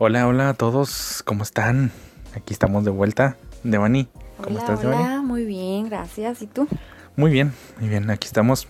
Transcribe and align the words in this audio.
Hola, 0.00 0.28
hola 0.28 0.50
a 0.50 0.54
todos, 0.54 1.24
¿cómo 1.24 1.42
están? 1.42 1.90
Aquí 2.36 2.52
estamos 2.52 2.84
de 2.84 2.90
vuelta. 2.92 3.36
Devani, 3.64 4.08
¿cómo 4.36 4.50
Hola, 4.50 4.60
estás, 4.60 4.84
hola, 4.84 4.96
Devani? 4.96 5.24
muy 5.26 5.44
bien, 5.44 5.88
gracias. 5.88 6.40
¿Y 6.40 6.46
tú? 6.46 6.68
Muy 7.16 7.32
bien, 7.32 7.52
muy 7.80 7.88
bien. 7.88 8.08
Aquí 8.08 8.28
estamos 8.28 8.68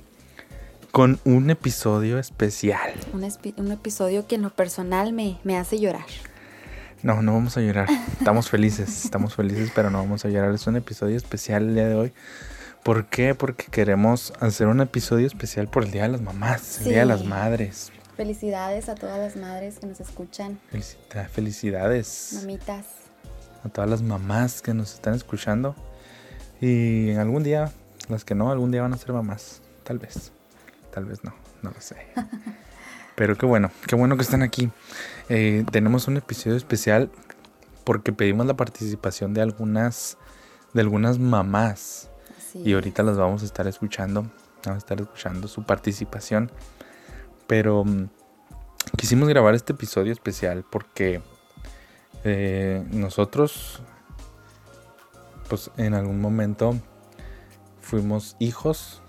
con 0.90 1.20
un 1.26 1.50
episodio 1.50 2.18
especial. 2.18 2.94
Un, 3.12 3.70
episodio 3.70 4.26
que 4.26 4.36
en 4.36 4.42
lo 4.42 4.48
personal 4.48 5.12
me, 5.12 5.38
me 5.44 5.58
hace 5.58 5.78
llorar. 5.78 6.06
No, 7.02 7.20
no 7.20 7.34
vamos 7.34 7.58
a 7.58 7.60
llorar. 7.60 7.88
Estamos 8.18 8.48
felices, 8.50 9.04
estamos 9.04 9.34
felices, 9.34 9.70
pero 9.74 9.90
no 9.90 9.98
vamos 9.98 10.24
a 10.24 10.30
llorar. 10.30 10.54
Es 10.54 10.66
un 10.66 10.76
episodio 10.76 11.18
especial 11.18 11.64
el 11.68 11.74
día 11.74 11.88
de 11.88 11.94
hoy. 11.94 12.12
¿Por 12.82 13.04
qué? 13.04 13.34
Porque 13.34 13.66
queremos 13.70 14.32
hacer 14.40 14.66
un 14.66 14.80
episodio 14.80 15.26
especial 15.26 15.68
por 15.68 15.84
el 15.84 15.90
Día 15.90 16.04
de 16.04 16.08
las 16.08 16.22
Mamás, 16.22 16.78
el 16.78 16.84
Día 16.84 17.00
de 17.00 17.04
las. 17.04 17.22
Madres. 17.26 17.92
Felicidades 18.18 18.88
a 18.88 18.96
todas 18.96 19.16
las 19.16 19.36
madres 19.36 19.78
que 19.78 19.86
nos 19.86 20.00
escuchan, 20.00 20.58
Felicita- 20.72 21.28
felicidades 21.28 22.32
mamitas. 22.40 22.84
a 23.64 23.68
todas 23.68 23.88
las 23.88 24.02
mamás 24.02 24.60
que 24.60 24.74
nos 24.74 24.92
están 24.94 25.14
escuchando. 25.14 25.76
Y 26.60 27.12
algún 27.12 27.44
día, 27.44 27.70
las 28.08 28.24
que 28.24 28.34
no, 28.34 28.50
algún 28.50 28.72
día 28.72 28.82
van 28.82 28.92
a 28.92 28.96
ser 28.98 29.12
mamás. 29.12 29.62
Tal 29.84 30.00
vez. 30.00 30.32
Tal 30.92 31.04
vez 31.04 31.22
no, 31.22 31.32
no 31.62 31.70
lo 31.70 31.80
sé. 31.80 31.94
Pero 33.14 33.38
qué 33.38 33.46
bueno, 33.46 33.70
qué 33.86 33.94
bueno 33.94 34.16
que 34.16 34.22
están 34.22 34.42
aquí. 34.42 34.68
Eh, 35.28 35.64
tenemos 35.70 36.08
un 36.08 36.16
episodio 36.16 36.56
especial 36.56 37.12
porque 37.84 38.12
pedimos 38.12 38.46
la 38.46 38.54
participación 38.54 39.32
de 39.32 39.42
algunas, 39.42 40.18
de 40.74 40.80
algunas 40.80 41.20
mamás. 41.20 42.10
Y 42.52 42.74
ahorita 42.74 43.04
las 43.04 43.16
vamos 43.16 43.42
a 43.42 43.44
estar 43.44 43.68
escuchando. 43.68 44.22
Vamos 44.64 44.74
a 44.74 44.78
estar 44.78 45.00
escuchando 45.00 45.46
su 45.46 45.62
participación. 45.62 46.50
Pero 47.48 47.84
mm, 47.84 48.08
quisimos 48.96 49.28
grabar 49.28 49.56
este 49.56 49.72
episodio 49.72 50.12
especial 50.12 50.64
porque 50.70 51.20
eh, 52.22 52.86
nosotros, 52.92 53.80
pues 55.48 55.72
en 55.76 55.94
algún 55.94 56.20
momento 56.20 56.76
fuimos 57.80 58.36
hijos. 58.38 59.02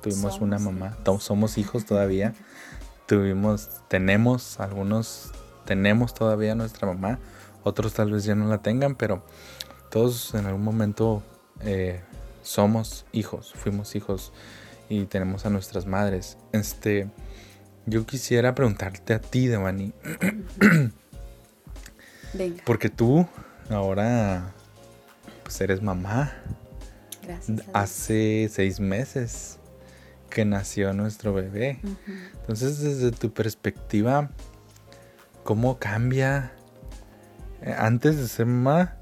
Tuvimos 0.00 0.40
una 0.40 0.58
mamá. 0.58 0.96
hijos. 1.02 1.24
Somos 1.24 1.58
hijos 1.58 1.84
todavía. 1.84 2.32
Tuvimos, 3.06 3.82
tenemos, 3.88 4.58
algunos 4.60 5.32
tenemos 5.66 6.14
todavía 6.14 6.54
nuestra 6.54 6.86
mamá. 6.86 7.18
Otros 7.64 7.92
tal 7.92 8.12
vez 8.12 8.24
ya 8.24 8.36
no 8.36 8.48
la 8.48 8.58
tengan, 8.58 8.94
pero 8.94 9.24
todos 9.90 10.34
en 10.34 10.46
algún 10.46 10.62
momento 10.62 11.22
eh, 11.60 12.00
somos 12.42 13.06
hijos, 13.12 13.52
fuimos 13.54 13.96
hijos 13.96 14.32
y 14.88 15.06
tenemos 15.06 15.46
a 15.46 15.50
nuestras 15.50 15.86
madres. 15.86 16.38
Este, 16.52 17.08
yo 17.86 18.06
quisiera 18.06 18.54
preguntarte 18.54 19.14
a 19.14 19.20
ti, 19.20 19.46
Devani, 19.46 19.92
Venga, 22.32 22.62
porque 22.64 22.88
tú 22.88 23.26
ahora 23.70 24.52
pues 25.42 25.60
eres 25.60 25.82
mamá. 25.82 26.32
gracias. 27.22 27.62
Hace 27.72 28.48
seis 28.52 28.80
meses 28.80 29.58
que 30.30 30.44
nació 30.44 30.92
nuestro 30.92 31.32
bebé. 31.32 31.78
Entonces, 32.40 32.80
desde 32.80 33.10
tu 33.12 33.32
perspectiva, 33.32 34.30
¿cómo 35.44 35.78
cambia 35.78 36.52
eh, 37.62 37.74
antes 37.78 38.16
de 38.16 38.28
ser 38.28 38.46
mamá 38.46 38.96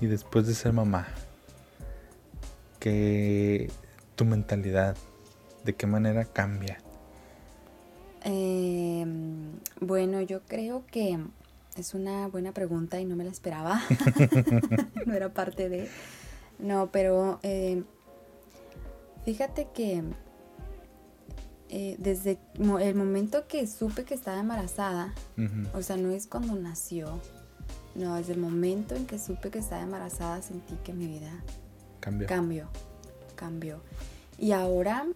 y 0.00 0.06
después 0.06 0.46
de 0.46 0.54
ser 0.54 0.72
mamá? 0.72 1.06
Que 2.80 3.70
tu 4.16 4.24
mentalidad, 4.24 4.96
¿de 5.64 5.74
qué 5.74 5.86
manera 5.86 6.24
cambia? 6.24 6.78
Eh, 8.24 9.04
bueno, 9.80 10.20
yo 10.20 10.42
creo 10.42 10.84
que 10.86 11.18
es 11.76 11.94
una 11.94 12.28
buena 12.28 12.52
pregunta 12.52 13.00
y 13.00 13.04
no 13.04 13.16
me 13.16 13.24
la 13.24 13.30
esperaba. 13.30 13.82
no 15.06 15.14
era 15.14 15.32
parte 15.32 15.68
de... 15.68 15.88
No, 16.58 16.90
pero 16.92 17.40
eh, 17.42 17.82
fíjate 19.24 19.68
que 19.74 20.04
eh, 21.70 21.96
desde 21.98 22.38
el 22.80 22.94
momento 22.94 23.48
que 23.48 23.66
supe 23.66 24.04
que 24.04 24.14
estaba 24.14 24.38
embarazada, 24.38 25.14
o 25.74 25.82
sea, 25.82 25.96
no 25.96 26.10
es 26.10 26.26
cuando 26.26 26.54
nació, 26.54 27.18
no, 27.94 28.14
desde 28.14 28.34
el 28.34 28.38
momento 28.38 28.94
en 28.94 29.06
que 29.06 29.18
supe 29.18 29.50
que 29.50 29.58
estaba 29.58 29.82
embarazada 29.82 30.40
sentí 30.42 30.76
que 30.84 30.92
mi 30.92 31.06
vida 31.06 31.32
Cambia. 32.00 32.28
cambió, 32.28 32.68
cambió. 33.34 33.80
Y 34.38 34.52
ahora 34.52 35.06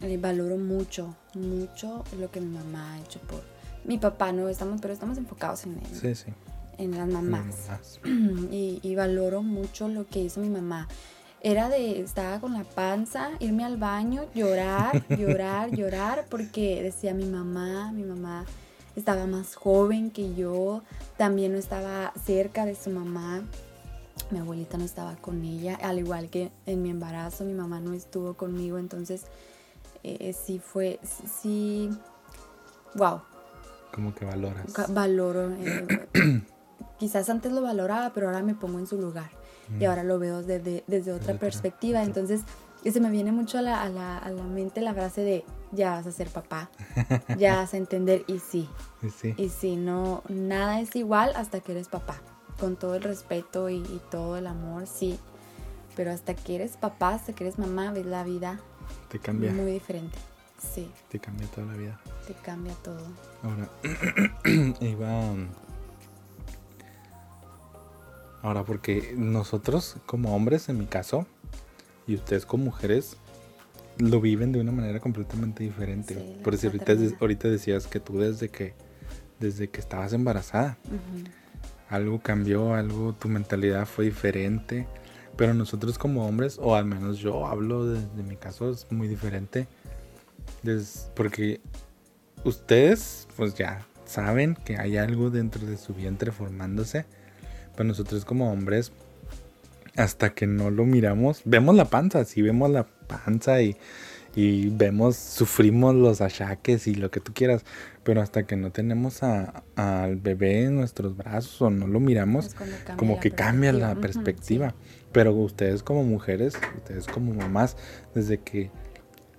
eh, 0.00 0.16
valoro 0.18 0.56
mucho, 0.56 1.14
mucho 1.34 2.04
lo 2.18 2.30
que 2.30 2.40
mi 2.40 2.56
mamá 2.56 2.94
ha 2.94 3.00
hecho 3.00 3.18
por 3.20 3.42
mi 3.84 3.98
papá, 3.98 4.32
no 4.32 4.48
estamos, 4.48 4.80
pero 4.80 4.92
estamos 4.92 5.18
enfocados 5.18 5.64
en, 5.64 5.78
en- 5.78 5.94
Sí, 5.94 6.14
sí. 6.14 6.32
en 6.78 6.90
las 6.92 7.08
las 7.08 7.22
mamás. 7.22 7.44
mamás. 7.68 8.00
y, 8.52 8.80
y 8.82 8.94
valoro 8.94 9.42
mucho 9.42 9.88
lo 9.88 10.06
que 10.06 10.20
hizo 10.20 10.40
mi 10.40 10.48
mamá. 10.50 10.88
Era 11.40 11.68
de, 11.68 12.00
estaba 12.00 12.40
con 12.40 12.52
la 12.54 12.64
panza, 12.64 13.30
irme 13.38 13.64
al 13.64 13.76
baño, 13.76 14.24
llorar, 14.34 15.06
llorar, 15.16 15.70
llorar, 15.70 16.26
porque 16.28 16.82
decía 16.82 17.14
mi 17.14 17.24
mamá, 17.26 17.92
mi 17.92 18.02
mamá 18.02 18.44
estaba 18.96 19.26
más 19.26 19.54
joven 19.54 20.10
que 20.10 20.34
yo, 20.34 20.82
también 21.16 21.52
no 21.52 21.58
estaba 21.58 22.12
cerca 22.26 22.66
de 22.66 22.74
su 22.74 22.90
mamá, 22.90 23.42
mi 24.32 24.38
abuelita 24.40 24.76
no 24.76 24.84
estaba 24.84 25.14
con 25.16 25.44
ella, 25.44 25.76
al 25.80 26.00
igual 26.00 26.28
que 26.28 26.50
en 26.66 26.82
mi 26.82 26.90
embarazo 26.90 27.44
mi 27.44 27.54
mamá 27.54 27.78
no 27.78 27.92
estuvo 27.92 28.34
conmigo, 28.34 28.78
entonces 28.78 29.22
eh, 30.02 30.32
sí 30.32 30.58
fue, 30.58 30.98
sí, 31.42 31.90
wow, 32.94 33.20
Como 33.92 34.14
que 34.14 34.24
valoras. 34.24 34.66
Valoro. 34.90 35.50
eh, 35.58 36.08
quizás 36.98 37.28
antes 37.30 37.52
lo 37.52 37.62
valoraba, 37.62 38.10
pero 38.12 38.26
ahora 38.28 38.42
me 38.42 38.54
pongo 38.54 38.78
en 38.78 38.86
su 38.86 39.00
lugar. 39.00 39.30
Y 39.78 39.84
ahora 39.84 40.02
lo 40.02 40.18
veo 40.18 40.42
desde, 40.42 40.82
desde 40.86 41.12
otra 41.12 41.38
perspectiva. 41.38 41.98
otra- 41.98 42.06
Entonces, 42.08 42.40
y 42.84 42.90
se 42.90 43.00
me 43.00 43.10
viene 43.10 43.32
mucho 43.32 43.58
a 43.58 43.62
la, 43.62 43.82
a, 43.82 43.88
la, 43.90 44.16
a 44.16 44.30
la 44.30 44.42
mente 44.44 44.80
la 44.80 44.94
frase 44.94 45.20
de 45.22 45.44
ya 45.72 45.90
vas 45.90 46.06
a 46.06 46.12
ser 46.12 46.28
papá, 46.30 46.70
ya 47.38 47.56
vas 47.56 47.74
a 47.74 47.76
entender. 47.76 48.24
Y 48.28 48.38
sí, 48.38 48.66
Sí, 49.02 49.10
sí. 49.10 49.34
y 49.36 49.48
sí, 49.50 49.76
no, 49.76 50.22
nada 50.28 50.80
es 50.80 50.96
igual 50.96 51.32
hasta 51.36 51.60
que 51.60 51.72
eres 51.72 51.88
papá. 51.88 52.16
Con 52.58 52.76
todo 52.76 52.94
el 52.96 53.02
respeto 53.02 53.68
y, 53.68 53.76
y 53.76 54.00
todo 54.10 54.36
el 54.38 54.46
amor, 54.46 54.86
sí. 54.86 55.18
Pero 55.94 56.12
hasta 56.12 56.34
que 56.34 56.54
eres 56.56 56.76
papá, 56.76 57.10
hasta 57.14 57.32
que 57.34 57.44
eres 57.44 57.58
mamá, 57.58 57.92
ves 57.92 58.06
la 58.06 58.24
vida 58.24 58.60
Te 59.10 59.18
cambia. 59.18 59.52
muy 59.52 59.72
diferente. 59.72 60.16
Sí, 60.58 60.90
Te 61.08 61.20
cambia 61.20 61.46
toda 61.48 61.68
la 61.68 61.74
vida. 61.74 62.00
te 62.26 62.34
cambia 62.34 62.74
todo. 62.82 63.00
Ahora, 63.44 63.68
iba. 64.80 65.34
Ahora, 68.42 68.64
porque 68.64 69.14
nosotros 69.16 69.96
como 70.06 70.34
hombres, 70.34 70.68
en 70.68 70.78
mi 70.78 70.86
caso, 70.86 71.26
y 72.06 72.14
ustedes 72.14 72.46
como 72.46 72.64
mujeres, 72.64 73.16
lo 73.98 74.20
viven 74.20 74.52
de 74.52 74.60
una 74.60 74.72
manera 74.72 75.00
completamente 75.00 75.64
diferente. 75.64 76.14
Sí, 76.14 76.40
Por 76.42 76.54
eso 76.54 76.68
ahorita, 76.68 76.94
ahorita 77.20 77.48
decías 77.48 77.86
que 77.86 77.98
tú 78.00 78.18
desde 78.18 78.48
que, 78.48 78.74
desde 79.40 79.68
que 79.70 79.80
estabas 79.80 80.12
embarazada, 80.12 80.78
algo 81.88 82.20
cambió, 82.20 82.74
algo, 82.74 83.12
tu 83.14 83.28
mentalidad 83.28 83.86
fue 83.86 84.04
diferente. 84.06 84.86
Pero 85.38 85.54
nosotros 85.54 85.98
como 85.98 86.26
hombres, 86.26 86.58
o 86.60 86.74
al 86.74 86.84
menos 86.84 87.18
yo 87.18 87.46
hablo 87.46 87.86
de, 87.86 88.22
mi 88.24 88.34
caso, 88.34 88.70
es 88.70 88.88
muy 88.90 89.06
diferente. 89.06 89.68
Porque 91.14 91.60
ustedes, 92.42 93.28
pues 93.36 93.54
ya 93.54 93.86
saben 94.04 94.56
que 94.64 94.78
hay 94.78 94.96
algo 94.96 95.30
dentro 95.30 95.64
de 95.64 95.76
su 95.76 95.94
vientre 95.94 96.32
formándose. 96.32 97.06
Pero 97.76 97.84
nosotros 97.84 98.24
como 98.24 98.52
hombres, 98.52 98.90
hasta 99.94 100.30
que 100.30 100.48
no 100.48 100.72
lo 100.72 100.84
miramos, 100.84 101.42
vemos 101.44 101.76
la 101.76 101.84
panza, 101.84 102.24
sí 102.24 102.42
vemos 102.42 102.68
la 102.68 102.88
panza 103.06 103.62
y, 103.62 103.76
y 104.34 104.70
vemos, 104.70 105.14
sufrimos 105.14 105.94
los 105.94 106.20
achaques 106.20 106.88
y 106.88 106.96
lo 106.96 107.12
que 107.12 107.20
tú 107.20 107.32
quieras. 107.32 107.64
Pero 108.08 108.22
hasta 108.22 108.44
que 108.46 108.56
no 108.56 108.72
tenemos 108.72 109.22
a- 109.22 109.64
al 109.76 110.16
bebé 110.16 110.64
en 110.64 110.76
nuestros 110.76 111.14
brazos 111.14 111.60
o 111.60 111.68
no 111.68 111.86
lo 111.86 112.00
miramos, 112.00 112.56
como 112.96 113.20
que 113.20 113.32
cambia 113.32 113.70
la 113.70 113.96
perspectiva. 113.96 114.70
sí. 114.70 115.04
Pero 115.12 115.34
ustedes 115.34 115.82
como 115.82 116.04
mujeres, 116.04 116.54
ustedes 116.78 117.06
como 117.06 117.34
mamás, 117.34 117.76
desde 118.14 118.38
que 118.38 118.70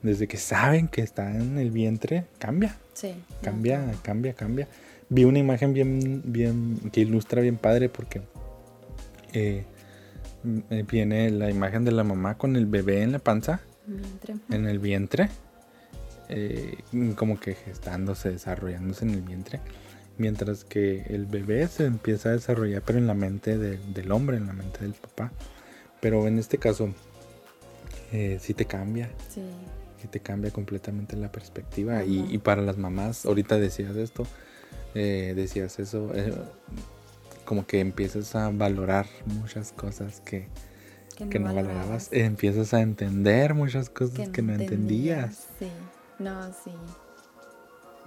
desde 0.04 0.28
que 0.28 0.38
saben 0.38 0.88
que 0.88 1.02
está 1.02 1.36
en 1.36 1.58
el 1.58 1.72
vientre, 1.72 2.26
cambia, 2.38 2.76
Sí. 2.94 3.16
cambia, 3.42 3.92
cambia, 4.04 4.34
cambia. 4.36 4.68
Vi 5.10 5.26
una 5.26 5.40
imagen 5.40 5.74
bien, 5.74 6.22
bien, 6.26 6.78
que 6.94 7.02
ilustra 7.02 7.42
bien 7.42 7.58
padre 7.58 7.90
porque 7.90 8.22
eh, 9.34 9.66
m- 10.46 10.62
eh, 10.70 10.86
viene 10.88 11.32
la 11.32 11.50
imagen 11.50 11.86
de 11.86 11.92
la 11.92 12.04
mamá 12.04 12.38
con 12.38 12.56
el 12.56 12.68
bebé 12.68 13.02
en 13.02 13.14
la 13.14 13.20
panza, 13.20 13.62
Vientre. 13.88 14.36
en 14.52 14.68
el 14.68 14.78
vientre, 14.78 15.30
eh, 16.30 16.78
como 17.16 17.40
que 17.40 17.56
gestándose, 17.56 18.32
desarrollándose 18.32 19.06
en 19.06 19.12
el 19.12 19.22
vientre, 19.22 19.60
mientras 20.18 20.64
que 20.64 21.02
el 21.10 21.26
bebé 21.26 21.68
se 21.68 21.86
empieza 21.86 22.30
a 22.30 22.32
desarrollar, 22.34 22.82
pero 22.86 23.00
en 23.00 23.08
la 23.08 23.14
mente 23.14 23.58
de- 23.58 23.78
del 23.78 24.12
hombre, 24.12 24.38
en 24.38 24.48
la 24.48 24.54
mente 24.54 24.80
del 24.82 24.94
papá. 24.94 25.32
Pero 26.02 26.28
en 26.28 26.40
este 26.40 26.58
caso, 26.58 26.94
eh, 28.12 28.38
sí 28.42 28.54
te 28.54 28.66
cambia, 28.66 29.10
Sí. 29.34 29.42
sí 30.02 30.08
te 30.08 30.20
cambia 30.20 30.52
completamente 30.52 31.16
la 31.18 31.32
perspectiva. 31.32 32.04
Y, 32.06 32.38
para 32.40 32.62
las 32.62 32.78
mamás, 32.78 33.26
ahorita 33.26 33.58
decías 33.58 33.96
esto, 33.96 34.26
eh, 34.96 35.34
decías 35.36 35.80
eso, 35.80 36.12
eh, 36.16 36.34
como 37.46 37.66
que 37.66 37.80
empiezas 37.80 38.36
a 38.36 38.50
valorar 38.50 39.08
muchas 39.26 39.72
cosas 39.72 40.22
que, 40.22 40.48
que 41.30 41.40
no, 41.40 41.54
valorabas. 41.54 42.10
Empiezas 42.12 42.74
a 42.74 42.82
entender 42.82 43.54
muchas 43.54 43.90
cosas 43.90 44.30
que 44.30 44.42
no, 44.42 44.54
entendías. 44.54 45.48
Sí, 45.60 45.68
no, 46.20 46.54
sí. 46.54 46.72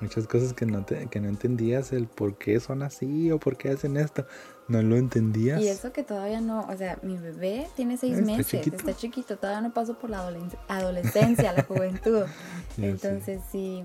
Muchas 0.00 0.26
cosas 0.26 0.52
que 0.52 0.66
no, 0.66 0.84
que 0.84 1.20
no 1.20 1.28
entendías, 1.28 1.92
el 1.92 2.08
por 2.08 2.36
qué 2.36 2.58
son 2.58 2.82
así 2.82 3.30
o 3.30 3.38
por 3.38 3.56
qué 3.56 3.70
hacen 3.70 3.96
esto. 3.96 4.26
No 4.66 4.82
lo 4.82 4.96
entendías. 4.96 5.60
Y 5.60 5.68
eso 5.68 5.92
que 5.92 6.02
todavía 6.02 6.40
no, 6.40 6.66
o 6.66 6.76
sea, 6.76 6.98
mi 7.02 7.16
bebé 7.16 7.68
tiene 7.76 7.96
seis 7.96 8.20
meses, 8.20 8.66
está 8.66 8.96
chiquito, 8.96 9.36
todavía 9.36 9.60
no 9.60 9.72
paso 9.72 9.98
por 9.98 10.10
la 10.10 10.28
adolescencia, 10.68 11.52
la 11.52 11.62
juventud. 11.62 12.24
Entonces 12.78 13.42
sí, 13.52 13.84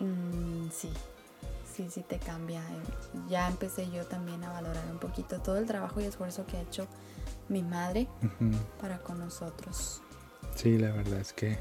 mm, 0.00 0.70
sí, 0.70 0.90
sí, 1.70 1.88
sí 1.90 2.02
te 2.02 2.18
cambia. 2.18 2.62
Ya 3.28 3.48
empecé 3.48 3.90
yo 3.90 4.06
también 4.06 4.42
a 4.44 4.52
valorar 4.52 4.84
un 4.90 4.98
poquito 4.98 5.40
todo 5.40 5.58
el 5.58 5.66
trabajo 5.66 6.00
y 6.00 6.04
esfuerzo 6.04 6.46
que 6.46 6.56
ha 6.56 6.62
hecho 6.62 6.86
mi 7.50 7.62
madre 7.62 8.08
para 8.80 8.98
con 8.98 9.18
nosotros. 9.18 10.00
Sí, 10.54 10.78
la 10.78 10.90
verdad 10.90 11.20
es 11.20 11.34
que... 11.34 11.58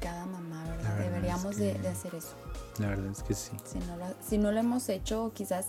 Cada 0.00 0.26
mamá, 0.26 0.64
¿verdad? 0.68 0.98
Deberíamos 0.98 1.56
de, 1.56 1.72
hacer 1.88 2.14
eso. 2.14 2.34
La 2.78 2.88
verdad 2.88 3.10
es 3.10 3.22
que 3.22 3.34
sí. 3.34 3.52
Si 3.64 3.78
no, 3.78 3.96
lo, 3.96 4.04
si 4.26 4.38
no 4.38 4.52
lo 4.52 4.60
hemos 4.60 4.88
hecho, 4.88 5.32
quizás 5.34 5.68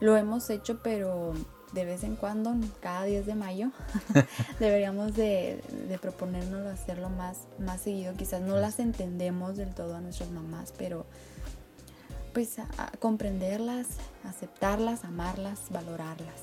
lo 0.00 0.16
hemos 0.16 0.50
hecho, 0.50 0.80
pero 0.82 1.32
de 1.72 1.84
vez 1.84 2.04
en 2.04 2.16
cuando, 2.16 2.54
cada 2.80 3.04
10 3.04 3.26
de 3.26 3.34
mayo, 3.34 3.70
deberíamos 4.60 5.14
de, 5.14 5.62
de 5.88 5.98
proponérnoslo 5.98 6.68
hacerlo 6.68 7.10
más, 7.10 7.38
más 7.58 7.80
seguido. 7.80 8.14
Quizás 8.14 8.40
no 8.40 8.56
las 8.56 8.78
entendemos 8.78 9.56
del 9.56 9.74
todo 9.74 9.96
a 9.96 10.00
nuestras 10.00 10.30
mamás, 10.30 10.72
pero 10.76 11.06
pues 12.32 12.56
comprenderlas, 12.98 13.86
aceptarlas, 14.24 15.04
amarlas, 15.04 15.62
valorarlas. 15.70 16.40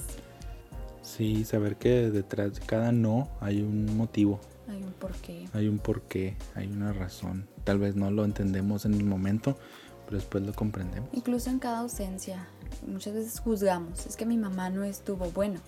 Sí, 1.02 1.44
saber 1.44 1.76
que 1.76 2.10
detrás 2.10 2.56
de 2.56 2.62
cada 2.62 2.92
no 2.94 3.28
hay 3.42 3.62
un 3.62 3.98
motivo. 3.98 4.40
Hay 4.72 4.84
un 4.84 4.94
porqué. 4.94 5.50
Hay 5.54 5.68
un 5.68 5.80
porqué, 5.80 6.38
hay 6.56 6.68
una 6.68 6.94
razón. 6.94 7.48
Tal 7.64 7.78
vez 7.78 7.96
no 7.96 8.10
lo 8.12 8.24
entendemos 8.26 8.86
en 8.86 8.94
el 8.94 9.04
momento, 9.04 9.58
pero 10.06 10.18
después 10.18 10.44
lo 10.44 10.54
comprendemos. 10.54 11.10
Incluso 11.14 11.50
en 11.50 11.60
cada 11.60 11.80
ausencia, 11.80 12.48
muchas 12.88 13.14
veces 13.14 13.40
juzgamos. 13.40 14.06
Es 14.06 14.16
que 14.16 14.26
mi 14.26 14.38
mamá 14.38 14.70
no 14.70 14.84
estuvo 14.84 15.30
bueno. 15.32 15.60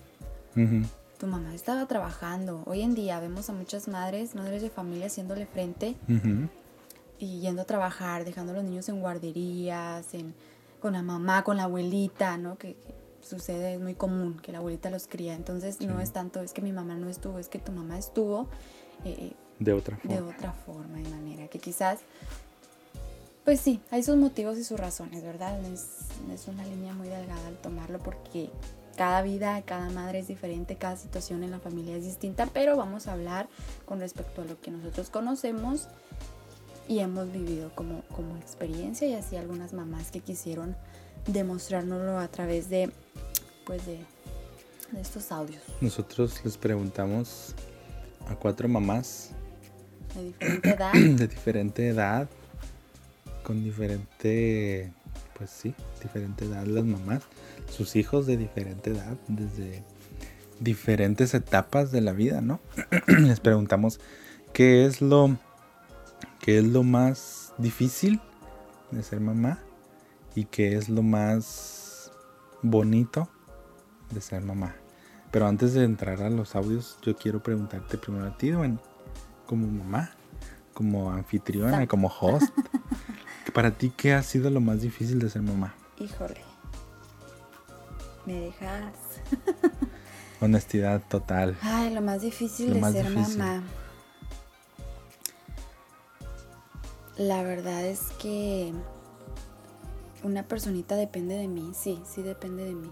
Tu 1.18 1.26
mamá 1.26 1.54
estaba 1.54 1.86
trabajando. 1.86 2.62
Hoy 2.66 2.82
en 2.82 2.94
día 2.94 3.20
vemos 3.20 3.50
a 3.50 3.52
muchas 3.52 3.88
madres, 3.88 4.34
madres 4.34 4.62
de 4.62 4.70
familia 4.70 5.06
haciéndole 5.06 5.46
frente 5.46 5.96
y 7.18 7.40
yendo 7.40 7.62
a 7.62 7.64
trabajar, 7.64 8.24
dejando 8.24 8.52
a 8.52 8.56
los 8.56 8.64
niños 8.64 8.88
en 8.88 9.00
guarderías, 9.00 10.06
con 10.80 10.92
la 10.94 11.02
mamá, 11.02 11.44
con 11.44 11.56
la 11.56 11.64
abuelita, 11.64 12.36
¿no? 12.38 12.56
Que, 12.56 12.76
sucede, 13.24 13.74
es 13.74 13.80
muy 13.80 13.94
común 13.94 14.38
que 14.40 14.52
la 14.52 14.58
abuelita 14.58 14.90
los 14.90 15.06
cría. 15.06 15.34
Entonces 15.34 15.80
no 15.80 16.00
es 16.00 16.12
tanto, 16.12 16.40
es 16.40 16.52
que 16.52 16.62
mi 16.62 16.72
mamá 16.72 16.94
no 16.94 17.08
estuvo, 17.08 17.38
es 17.38 17.48
que 17.48 17.58
tu 17.58 17.72
mamá 17.72 17.98
estuvo. 17.98 18.48
Eh, 19.04 19.32
de 19.58 19.72
otra 19.72 19.96
forma. 19.96 20.14
De 20.14 20.22
otra 20.22 20.52
forma, 20.52 20.98
de 20.98 21.08
manera 21.08 21.48
que 21.48 21.58
quizás, 21.58 22.00
pues 23.44 23.60
sí, 23.60 23.80
hay 23.90 24.02
sus 24.02 24.16
motivos 24.16 24.58
y 24.58 24.64
sus 24.64 24.78
razones, 24.78 25.22
¿verdad? 25.22 25.62
Es, 25.66 26.06
es 26.32 26.48
una 26.48 26.64
línea 26.64 26.92
muy 26.94 27.08
delgada 27.08 27.46
al 27.46 27.56
tomarlo 27.58 27.98
porque 27.98 28.50
cada 28.96 29.22
vida, 29.22 29.60
cada 29.62 29.90
madre 29.90 30.20
es 30.20 30.28
diferente, 30.28 30.76
cada 30.76 30.96
situación 30.96 31.42
en 31.42 31.50
la 31.50 31.58
familia 31.58 31.96
es 31.96 32.04
distinta, 32.04 32.46
pero 32.46 32.76
vamos 32.76 33.06
a 33.06 33.12
hablar 33.12 33.48
con 33.84 34.00
respecto 34.00 34.42
a 34.42 34.44
lo 34.44 34.60
que 34.60 34.70
nosotros 34.70 35.10
conocemos 35.10 35.88
y 36.88 36.98
hemos 37.00 37.32
vivido 37.32 37.70
como, 37.74 38.02
como 38.14 38.36
experiencia 38.36 39.08
y 39.08 39.14
así 39.14 39.36
algunas 39.36 39.72
mamás 39.72 40.10
que 40.10 40.20
quisieron 40.20 40.76
demostrárnoslo 41.26 42.18
a 42.18 42.28
través 42.28 42.68
de 42.68 42.90
pues 43.64 43.86
de, 43.86 43.98
estos 45.00 45.32
audios. 45.32 45.62
Nosotros 45.80 46.44
les 46.44 46.56
preguntamos 46.56 47.54
a 48.28 48.34
cuatro 48.36 48.68
mamás 48.68 49.30
de 50.14 50.24
diferente 50.24 50.68
edad, 50.70 50.92
de 50.92 51.28
diferente 51.28 51.88
edad, 51.88 52.28
con 53.42 53.62
diferente, 53.62 54.92
pues 55.36 55.50
sí, 55.50 55.74
diferente 56.02 56.44
edad 56.44 56.64
las 56.66 56.84
mamás, 56.84 57.22
sus 57.70 57.96
hijos 57.96 58.26
de 58.26 58.36
diferente 58.36 58.90
edad, 58.90 59.16
desde 59.28 59.82
diferentes 60.60 61.34
etapas 61.34 61.90
de 61.90 62.00
la 62.00 62.12
vida, 62.12 62.40
¿no? 62.40 62.60
les 63.06 63.40
preguntamos 63.40 64.00
qué 64.52 64.84
es 64.84 65.00
lo 65.00 65.36
qué 66.40 66.58
es 66.58 66.64
lo 66.64 66.82
más 66.82 67.54
difícil 67.58 68.20
de 68.90 69.02
ser 69.02 69.20
mamá 69.20 69.58
y 70.34 70.44
qué 70.44 70.76
es 70.76 70.88
lo 70.88 71.02
más 71.02 72.12
bonito 72.62 73.28
de 74.10 74.20
ser 74.20 74.42
mamá. 74.42 74.76
Pero 75.34 75.48
antes 75.48 75.74
de 75.74 75.82
entrar 75.82 76.22
a 76.22 76.30
los 76.30 76.54
audios, 76.54 76.96
yo 77.02 77.16
quiero 77.16 77.42
preguntarte 77.42 77.98
primero 77.98 78.24
a 78.24 78.38
ti, 78.38 78.52
como 79.46 79.66
mamá, 79.66 80.12
como 80.72 81.10
anfitriona, 81.10 81.88
como 81.88 82.06
host, 82.06 82.56
para 83.52 83.72
ti, 83.72 83.92
¿qué 83.96 84.14
ha 84.14 84.22
sido 84.22 84.48
lo 84.48 84.60
más 84.60 84.80
difícil 84.82 85.18
de 85.18 85.28
ser 85.28 85.42
mamá? 85.42 85.74
Híjole, 85.98 86.40
me 88.26 88.42
dejas. 88.42 88.94
Honestidad 90.40 91.02
total. 91.08 91.58
Ay, 91.62 91.92
lo 91.92 92.00
más 92.00 92.22
difícil 92.22 92.72
de 92.72 92.92
ser 92.92 93.10
mamá. 93.10 93.64
La 97.16 97.42
verdad 97.42 97.84
es 97.84 98.02
que 98.20 98.72
una 100.24 100.48
personita 100.48 100.96
depende 100.96 101.36
de 101.36 101.46
mí, 101.48 101.72
sí, 101.74 102.00
sí 102.04 102.22
depende 102.22 102.64
de 102.64 102.74
mí. 102.74 102.90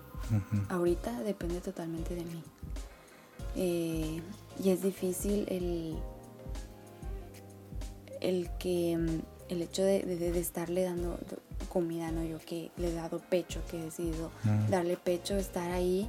Ahorita 0.68 1.22
depende 1.22 1.60
totalmente 1.60 2.14
de 2.14 2.24
mí. 2.24 2.42
Eh, 3.56 4.22
y 4.62 4.70
es 4.70 4.82
difícil 4.82 5.46
el, 5.48 5.96
el 8.20 8.50
que 8.58 9.22
el 9.48 9.62
hecho 9.62 9.82
de, 9.82 10.38
estarle 10.38 10.84
dando 10.84 11.18
comida, 11.68 12.10
¿no? 12.10 12.22
Yo 12.22 12.38
que 12.38 12.70
le 12.76 12.88
he 12.88 12.94
dado 12.94 13.18
pecho, 13.18 13.60
que 13.70 13.78
he 13.78 13.84
decidido 13.84 14.30
darle 14.68 14.96
pecho, 14.96 15.36
estar 15.36 15.70
ahí 15.70 16.08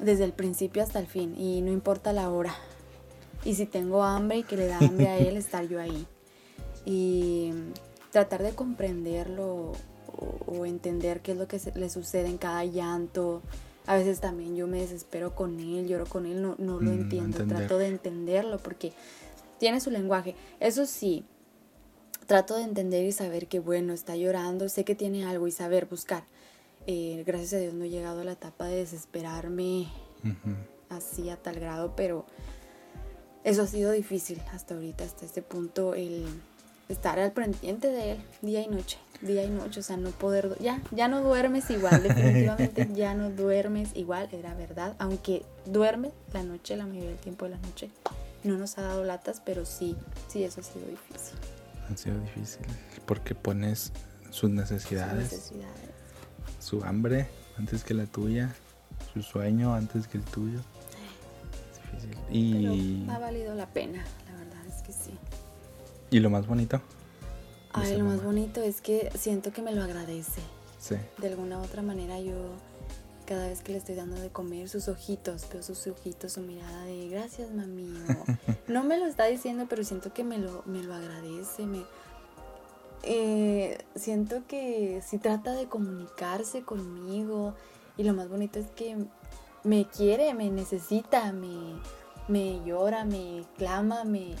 desde 0.00 0.24
el 0.24 0.32
principio 0.32 0.82
hasta 0.82 0.98
el 0.98 1.06
fin. 1.06 1.34
Y 1.38 1.60
no 1.60 1.72
importa 1.72 2.12
la 2.12 2.30
hora. 2.30 2.54
Y 3.44 3.54
si 3.54 3.66
tengo 3.66 4.02
hambre 4.04 4.38
y 4.38 4.42
que 4.42 4.56
le 4.56 4.66
da 4.66 4.78
hambre 4.78 5.08
a 5.08 5.18
él, 5.18 5.36
estar 5.36 5.66
yo 5.66 5.80
ahí. 5.80 6.06
Y 6.84 7.52
tratar 8.10 8.42
de 8.42 8.54
comprenderlo 8.54 9.72
o, 10.46 10.66
entender 10.66 11.20
qué 11.20 11.32
es 11.32 11.38
lo 11.38 11.48
que 11.48 11.60
le 11.74 11.90
sucede 11.90 12.28
en 12.28 12.38
cada 12.38 12.64
llanto. 12.64 13.42
A 13.86 13.96
veces 13.96 14.20
también 14.20 14.54
yo 14.54 14.66
me 14.66 14.80
desespero 14.80 15.34
con 15.34 15.58
él, 15.58 15.88
lloro 15.88 16.06
con 16.06 16.26
él, 16.26 16.42
no, 16.42 16.54
no 16.58 16.80
lo 16.80 16.90
mm, 16.90 17.00
entiendo, 17.00 17.46
trato 17.46 17.78
de 17.78 17.88
entenderlo 17.88 18.58
porque 18.58 18.92
tiene 19.58 19.80
su 19.80 19.90
lenguaje. 19.90 20.34
Eso 20.60 20.86
sí, 20.86 21.24
trato 22.26 22.56
de 22.56 22.62
entender 22.62 23.04
y 23.04 23.12
saber 23.12 23.48
que 23.48 23.58
bueno, 23.58 23.92
está 23.92 24.16
llorando, 24.16 24.68
sé 24.68 24.84
que 24.84 24.94
tiene 24.94 25.24
algo 25.24 25.48
y 25.48 25.50
saber 25.50 25.86
buscar. 25.86 26.24
Eh, 26.86 27.22
gracias 27.26 27.54
a 27.54 27.58
Dios 27.58 27.74
no 27.74 27.84
he 27.84 27.90
llegado 27.90 28.20
a 28.20 28.24
la 28.24 28.32
etapa 28.32 28.66
de 28.66 28.76
desesperarme 28.76 29.88
así 30.88 31.30
a 31.30 31.36
tal 31.36 31.58
grado, 31.58 31.94
pero 31.96 32.26
eso 33.44 33.62
ha 33.62 33.66
sido 33.66 33.92
difícil 33.92 34.40
hasta 34.52 34.74
ahorita, 34.74 35.04
hasta 35.04 35.24
este 35.24 35.42
punto, 35.42 35.94
el 35.94 36.26
estar 36.88 37.18
al 37.18 37.32
pendiente 37.32 37.88
de 37.88 38.12
él 38.12 38.18
día 38.42 38.60
y 38.60 38.68
noche, 38.68 38.98
día 39.20 39.44
y 39.44 39.50
noche, 39.50 39.80
o 39.80 39.82
sea, 39.82 39.96
no 39.96 40.10
poder, 40.10 40.56
ya, 40.60 40.80
ya 40.90 41.08
no 41.08 41.22
duermes 41.22 41.70
igual, 41.70 42.02
definitivamente 42.02 42.88
ya 42.94 43.14
no 43.14 43.30
duermes 43.30 43.90
igual, 43.94 44.28
era 44.32 44.54
verdad, 44.54 44.94
aunque 44.98 45.44
duerme 45.66 46.12
la 46.32 46.42
noche, 46.42 46.76
la 46.76 46.86
mayoría 46.86 47.10
del 47.10 47.18
tiempo 47.18 47.44
de 47.44 47.52
la 47.52 47.58
noche, 47.58 47.90
no 48.44 48.56
nos 48.56 48.78
ha 48.78 48.82
dado 48.82 49.04
latas, 49.04 49.42
pero 49.44 49.64
sí, 49.66 49.96
sí, 50.28 50.44
eso 50.44 50.60
ha 50.60 50.64
sido 50.64 50.86
difícil. 50.86 51.38
Ha 51.92 51.96
sido 51.96 52.18
difícil, 52.20 52.66
porque 53.06 53.34
pones 53.34 53.92
sus 54.30 54.48
necesidades, 54.50 55.52
su 56.58 56.82
hambre 56.84 57.28
antes 57.58 57.84
que 57.84 57.94
la 57.94 58.06
tuya, 58.06 58.54
su 59.12 59.22
sueño 59.22 59.74
antes 59.74 60.08
que 60.08 60.18
el 60.18 60.24
tuyo. 60.24 60.60
Es 61.96 62.02
difícil. 62.06 62.22
Y... 62.30 63.06
ha 63.10 63.18
valido 63.18 63.54
la 63.54 63.66
pena, 63.66 64.02
la 64.26 64.38
verdad 64.38 64.66
es 64.66 64.82
que 64.82 64.92
sí. 64.92 65.10
¿Y 66.10 66.20
lo 66.20 66.30
más 66.30 66.46
bonito? 66.46 66.80
Ay, 67.72 67.96
lo 67.96 68.04
más 68.04 68.22
bonito 68.22 68.62
es 68.62 68.80
que 68.80 69.10
siento 69.16 69.52
que 69.52 69.62
me 69.62 69.72
lo 69.72 69.82
agradece. 69.82 70.40
Sí. 70.78 70.96
De 71.18 71.28
alguna 71.28 71.58
u 71.58 71.62
otra 71.62 71.82
manera 71.82 72.20
yo 72.20 72.34
cada 73.26 73.46
vez 73.46 73.60
que 73.60 73.70
le 73.72 73.78
estoy 73.78 73.94
dando 73.94 74.20
de 74.20 74.30
comer 74.30 74.68
sus 74.68 74.88
ojitos, 74.88 75.46
veo 75.52 75.62
sus 75.62 75.86
ojitos, 75.86 76.32
su 76.32 76.40
mirada 76.40 76.84
de 76.84 77.08
gracias 77.08 77.52
mami. 77.52 77.88
no 78.68 78.82
me 78.82 78.98
lo 78.98 79.06
está 79.06 79.26
diciendo, 79.26 79.66
pero 79.68 79.84
siento 79.84 80.12
que 80.12 80.24
me 80.24 80.38
lo, 80.38 80.64
me 80.66 80.82
lo 80.82 80.94
agradece. 80.94 81.64
Me, 81.64 81.84
eh, 83.02 83.78
siento 83.94 84.42
que 84.48 85.00
si 85.06 85.18
trata 85.18 85.52
de 85.52 85.66
comunicarse 85.66 86.62
conmigo 86.62 87.54
y 87.96 88.02
lo 88.02 88.14
más 88.14 88.28
bonito 88.28 88.58
es 88.58 88.66
que 88.70 88.96
me 89.62 89.86
quiere, 89.86 90.34
me 90.34 90.50
necesita, 90.50 91.32
me, 91.32 91.80
me 92.26 92.60
llora, 92.64 93.04
me 93.04 93.44
clama, 93.56 94.04
me, 94.04 94.34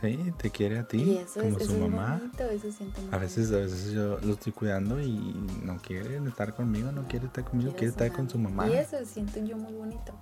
Sí, 0.00 0.32
te 0.38 0.50
quiere 0.50 0.78
a 0.78 0.88
ti 0.88 0.98
Y 1.02 1.16
eso 1.18 1.40
como 1.40 1.58
es, 1.58 1.66
su 1.66 1.72
eso 1.74 1.84
es 1.84 1.90
mamá. 1.90 2.16
bonito, 2.18 2.44
eso 2.44 2.72
siento 2.72 3.00
A 3.12 3.18
veces, 3.18 3.52
a 3.52 3.56
veces 3.56 3.92
yo 3.92 4.18
lo 4.20 4.32
estoy 4.32 4.52
cuidando 4.52 5.00
y 5.00 5.18
no 5.62 5.76
quiere 5.78 6.16
estar 6.26 6.54
conmigo, 6.54 6.90
no 6.90 7.06
quiere 7.06 7.26
estar 7.26 7.44
conmigo, 7.44 7.72
quiere 7.72 7.88
estar 7.88 8.10
con 8.12 8.28
su 8.30 8.38
mamá. 8.38 8.68
Y 8.68 8.74
eso 8.74 8.96
siento 9.04 9.38
yo 9.44 9.56
muy 9.56 9.74
bonito. 9.74 10.12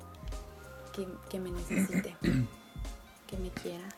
Que, 0.92 1.06
que 1.28 1.38
me 1.38 1.50
necesite, 1.52 2.16
que 3.28 3.36
me 3.38 3.50
quiera, 3.50 3.88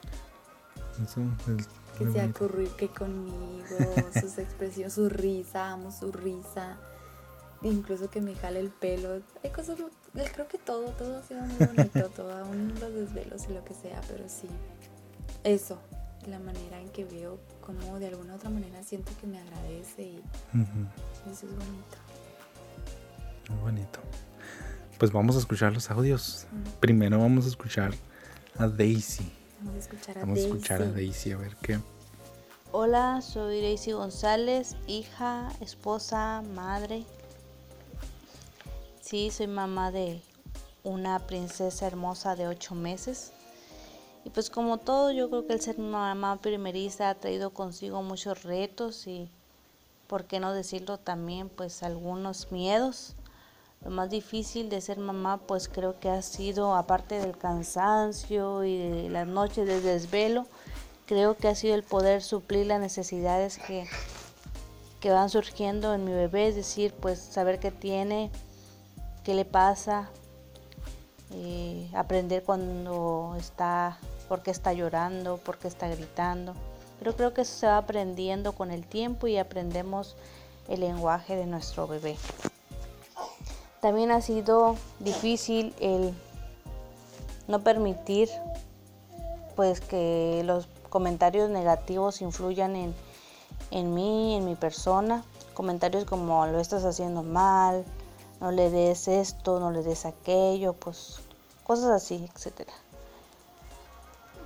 Eso 1.03 1.23
es 1.57 1.67
que 1.97 2.05
muy 2.05 2.13
se 2.13 2.21
bonito. 2.21 2.45
acurruque 2.45 2.89
conmigo, 2.89 3.79
sus 4.21 4.37
expresiones, 4.37 4.93
su 4.93 5.09
risa, 5.09 5.71
amo 5.71 5.91
su 5.93 6.13
risa. 6.13 6.77
Incluso 7.63 8.11
que 8.11 8.21
me 8.21 8.35
jale 8.35 8.61
el 8.61 8.69
pelo. 8.71 9.21
Hay 9.43 9.51
cosas, 9.51 9.79
creo 10.13 10.49
que 10.49 10.59
todo, 10.59 10.91
todo 10.91 11.19
ha 11.19 11.23
sido 11.23 11.41
muy 11.43 11.67
bonito, 11.67 12.09
todo, 12.17 12.33
aún 12.37 12.75
los 12.81 12.93
desvelos 12.93 13.45
y 13.49 13.55
lo 13.55 13.65
que 13.65 13.73
sea, 13.75 14.01
pero 14.09 14.29
sí. 14.29 14.49
Eso, 15.45 15.79
la 16.27 16.39
manera 16.39 16.81
en 16.81 16.89
que 16.91 17.05
veo, 17.05 17.39
como 17.61 17.99
de 17.99 18.09
alguna 18.09 18.35
otra 18.35 18.51
manera 18.51 18.83
siento 18.83 19.13
que 19.21 19.27
me 19.27 19.39
agradece 19.39 20.03
y 20.03 20.23
eso 21.31 21.47
es 21.47 21.57
bonito. 21.57 21.97
Muy 23.49 23.59
bonito. 23.61 24.01
Pues 24.99 25.13
vamos 25.13 25.37
a 25.37 25.39
escuchar 25.39 25.73
los 25.73 25.91
audios. 25.91 26.47
Primero 26.79 27.19
vamos 27.19 27.47
a 27.47 27.49
escuchar 27.49 27.95
a 28.59 28.69
Daisy. 28.69 29.33
Vamos 29.61 29.77
a 29.77 29.79
escuchar 29.79 30.19
a 30.19 30.21
Vamos 30.21 30.39
a 30.39 30.43
escuchar 30.43 30.83
a. 30.83 30.91
Daisy 30.91 31.33
a 31.33 31.39
ver 31.39 31.57
qué. 31.63 31.81
Hola, 32.73 33.21
soy 33.23 33.63
Daisy 33.63 33.93
González, 33.93 34.77
hija, 34.87 35.51
esposa, 35.61 36.43
madre. 36.55 37.05
Sí, 39.01 39.31
soy 39.31 39.47
mamá 39.47 39.91
de 39.91 40.21
una 40.85 41.19
princesa 41.27 41.87
hermosa 41.87 42.37
de 42.37 42.47
ocho 42.47 42.75
meses. 42.75 43.33
Y 44.25 44.31
pues 44.31 44.51
como 44.51 44.79
todo, 44.79 45.11
yo 45.13 45.31
creo 45.31 45.47
que 45.47 45.55
el 45.55 45.61
ser 45.61 45.79
mamá 45.79 46.37
primeriza 46.37 47.11
ha 47.11 47.15
traído 47.15 47.51
consigo 47.51 48.03
muchos 48.03 48.43
retos 48.43 49.07
y, 49.07 49.31
por 50.07 50.25
qué 50.25 50.41
no 50.41 50.53
decirlo 50.53 50.99
también, 50.99 51.49
pues 51.49 51.83
algunos 51.83 52.53
miedos. 52.53 53.15
Lo 53.83 53.91
más 53.91 54.11
difícil 54.11 54.69
de 54.69 54.83
ser 54.83 54.99
mamá, 54.99 55.39
pues 55.39 55.69
creo 55.69 55.99
que 55.99 56.11
ha 56.11 56.21
sido, 56.21 56.75
aparte 56.75 57.19
del 57.19 57.39
cansancio 57.39 58.65
y 58.65 58.77
de 58.77 59.09
las 59.09 59.27
noches 59.27 59.67
de 59.67 59.81
desvelo, 59.81 60.47
creo 61.07 61.37
que 61.37 61.49
ha 61.49 61.55
sido 61.55 61.75
el 61.75 61.83
poder 61.83 62.23
suplir 62.23 62.67
las 62.67 62.81
necesidades 62.81 63.59
que, 63.59 63.89
que 65.01 65.11
van 65.11 65.31
surgiendo 65.31 65.95
en 65.95 66.05
mi 66.05 66.13
bebé, 66.13 66.49
es 66.49 66.57
decir, 66.57 66.93
pues 66.93 67.19
saber 67.19 67.59
qué 67.59 67.71
tiene, 67.71 68.31
qué 69.25 69.35
le 69.35 69.47
pasa, 69.47 70.11
eh, 71.33 71.89
aprender 71.95 72.43
cuando 72.43 73.37
está, 73.39 73.99
por 74.31 74.43
qué 74.43 74.53
está 74.53 74.73
llorando, 74.73 75.39
por 75.39 75.59
qué 75.59 75.67
está 75.67 75.89
gritando. 75.89 76.55
Pero 77.01 77.17
creo 77.17 77.35
que 77.35 77.41
eso 77.41 77.59
se 77.59 77.67
va 77.67 77.79
aprendiendo 77.79 78.53
con 78.53 78.71
el 78.71 78.87
tiempo 78.87 79.27
y 79.27 79.37
aprendemos 79.39 80.15
el 80.69 80.81
lenguaje 80.81 81.35
de 81.35 81.47
nuestro 81.47 81.89
bebé. 81.89 82.17
También 83.81 84.13
ha 84.13 84.21
sido 84.21 84.77
difícil 85.01 85.75
el 85.81 86.15
no 87.49 87.65
permitir 87.65 88.29
pues 89.57 89.81
que 89.81 90.43
los 90.45 90.69
comentarios 90.91 91.51
negativos 91.51 92.23
influyan 92.23 92.77
en, 92.77 92.95
en 93.73 93.93
mí, 93.95 94.37
en 94.37 94.45
mi 94.45 94.55
persona. 94.55 95.25
Comentarios 95.55 96.05
como 96.05 96.47
lo 96.47 96.61
estás 96.61 96.85
haciendo 96.85 97.25
mal, 97.25 97.85
no 98.41 98.53
le 98.53 98.71
des 98.71 99.09
esto, 99.09 99.59
no 99.59 99.73
le 99.73 99.83
des 99.83 100.05
aquello, 100.07 100.75
pues 100.75 101.19
cosas 101.65 101.91
así, 101.91 102.29
etcétera. 102.33 102.73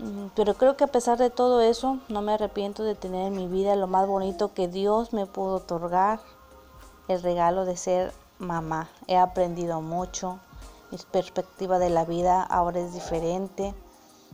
Mm, 0.04 0.28
Pero 0.34 0.54
creo 0.54 0.76
que 0.76 0.84
a 0.84 0.88
pesar 0.88 1.16
de 1.16 1.30
todo 1.30 1.62
eso, 1.62 1.98
no 2.08 2.20
me 2.20 2.34
arrepiento 2.34 2.82
de 2.82 2.94
tener 2.94 3.28
en 3.28 3.36
mi 3.36 3.48
vida 3.48 3.74
lo 3.74 3.86
más 3.86 4.06
bonito 4.06 4.52
que 4.52 4.68
Dios 4.68 5.14
me 5.14 5.24
pudo 5.24 5.56
otorgar, 5.56 6.20
el 7.08 7.22
regalo 7.22 7.64
de 7.64 7.78
ser 7.78 8.12
mamá. 8.38 8.90
He 9.06 9.16
aprendido 9.16 9.80
mucho, 9.80 10.38
mi 10.90 10.98
perspectiva 11.10 11.78
de 11.78 11.88
la 11.88 12.04
vida 12.04 12.42
ahora 12.42 12.80
es 12.80 12.92
diferente. 12.92 13.74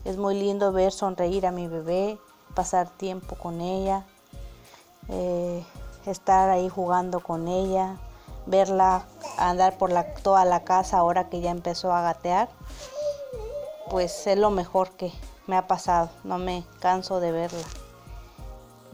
Es 0.05 0.17
muy 0.17 0.35
lindo 0.35 0.73
ver 0.73 0.91
sonreír 0.91 1.47
a 1.47 1.53
mi 1.53 1.69
bebé, 1.69 2.19
pasar 2.55 2.89
tiempo 2.89 3.37
con 3.37 3.61
ella, 3.61 4.05
eh, 5.09 5.65
estar 6.05 6.50
ahí 6.50 6.69
jugando 6.69 7.21
con 7.21 7.47
ella, 7.47 7.97
verla 8.47 9.05
andar 9.39 9.79
por 9.79 9.93
toda 10.23 10.45
la 10.45 10.65
casa 10.65 10.99
ahora 10.99 11.29
que 11.29 11.41
ya 11.41 11.50
empezó 11.50 11.93
a 11.93 12.03
gatear. 12.03 12.49
Pues 13.89 14.27
es 14.27 14.39
lo 14.39 14.50
mejor 14.50 14.91
que 14.93 15.12
me 15.50 15.57
ha 15.57 15.66
pasado, 15.66 16.11
no 16.23 16.38
me 16.38 16.64
canso 16.78 17.19
de 17.19 17.33
verla. 17.33 17.66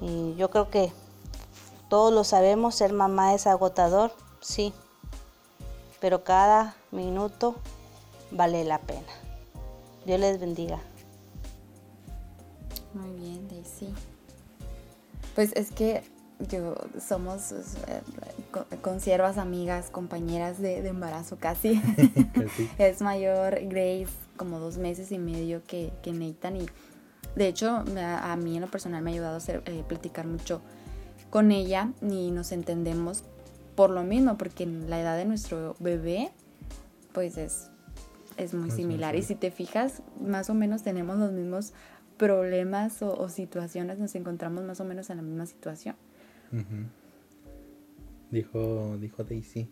Y 0.01 0.35
yo 0.37 0.49
creo 0.49 0.71
que 0.71 0.91
todos 1.91 2.15
lo 2.15 2.25
sabemos, 2.25 2.75
ser 2.75 2.95
mamá 2.95 3.35
es 3.35 3.47
agotador, 3.47 4.11
sí, 4.41 4.73
pero 6.01 6.25
cada 6.25 6.75
minuto 6.93 7.57
vale 8.31 8.65
la 8.65 8.79
pena. 8.79 9.13
Dios 10.07 10.19
les 10.19 10.41
bendiga. 10.41 10.81
Muy 12.95 13.11
bien, 13.13 13.47
Daisy. 13.49 13.95
Pues 15.35 15.53
es 15.57 15.71
que 15.71 16.03
yo 16.51 16.75
somos 17.01 17.53
eh, 17.53 18.01
con- 18.51 18.67
consiervas, 18.83 19.39
amigas, 19.39 19.91
compañeras 19.91 20.59
de, 20.61 20.83
de 20.83 20.89
embarazo 20.89 21.37
casi. 21.39 21.81
Casi. 22.35 22.69
es 22.79 23.01
mayor 23.03 23.59
Grace 23.69 24.09
como 24.37 24.59
dos 24.59 24.77
meses 24.79 25.13
y 25.13 25.19
medio 25.19 25.63
que, 25.65 25.93
que 26.03 26.13
Nathan 26.13 26.57
y 26.57 26.67
de 27.37 27.49
hecho 27.49 27.83
ha- 27.99 28.33
a 28.33 28.37
mí 28.37 28.57
en 28.57 28.61
lo 28.63 28.71
personal 28.71 29.03
me 29.03 29.11
ha 29.11 29.15
ayudado 29.15 29.35
a 29.35 29.39
hacer, 29.39 29.63
eh, 29.67 29.83
platicar 29.87 30.27
mucho 30.27 30.61
con 31.31 31.53
ella 31.53 31.91
y 32.03 32.31
nos 32.31 32.53
entendemos 32.53 33.25
por 33.75 33.91
lo 33.91 34.05
mismo 34.05 34.37
porque 34.39 34.65
en 34.65 34.89
la 34.91 35.01
edad 35.01 35.17
de 35.17 35.25
nuestro 35.25 35.75
bebé 35.81 36.31
pues 37.13 37.37
es, 37.39 37.71
es 38.37 38.53
muy 38.55 38.71
similar 38.71 39.17
y 39.17 39.23
si 39.23 39.35
te 39.35 39.51
fijas 39.51 40.03
más 40.21 40.51
o 40.51 40.55
menos 40.55 40.83
tenemos 40.83 41.19
los 41.19 41.33
mismos 41.33 41.73
problemas 42.19 43.03
o, 43.03 43.13
o 43.15 43.29
situaciones 43.29 43.99
nos 43.99 44.15
encontramos 44.15 44.65
más 44.65 44.81
o 44.81 44.85
menos 44.85 45.11
en 45.11 45.17
la 45.19 45.23
misma 45.23 45.47
situación 45.47 45.97
Dijo, 48.31 48.97
dijo 49.01 49.25
Daisy. 49.25 49.69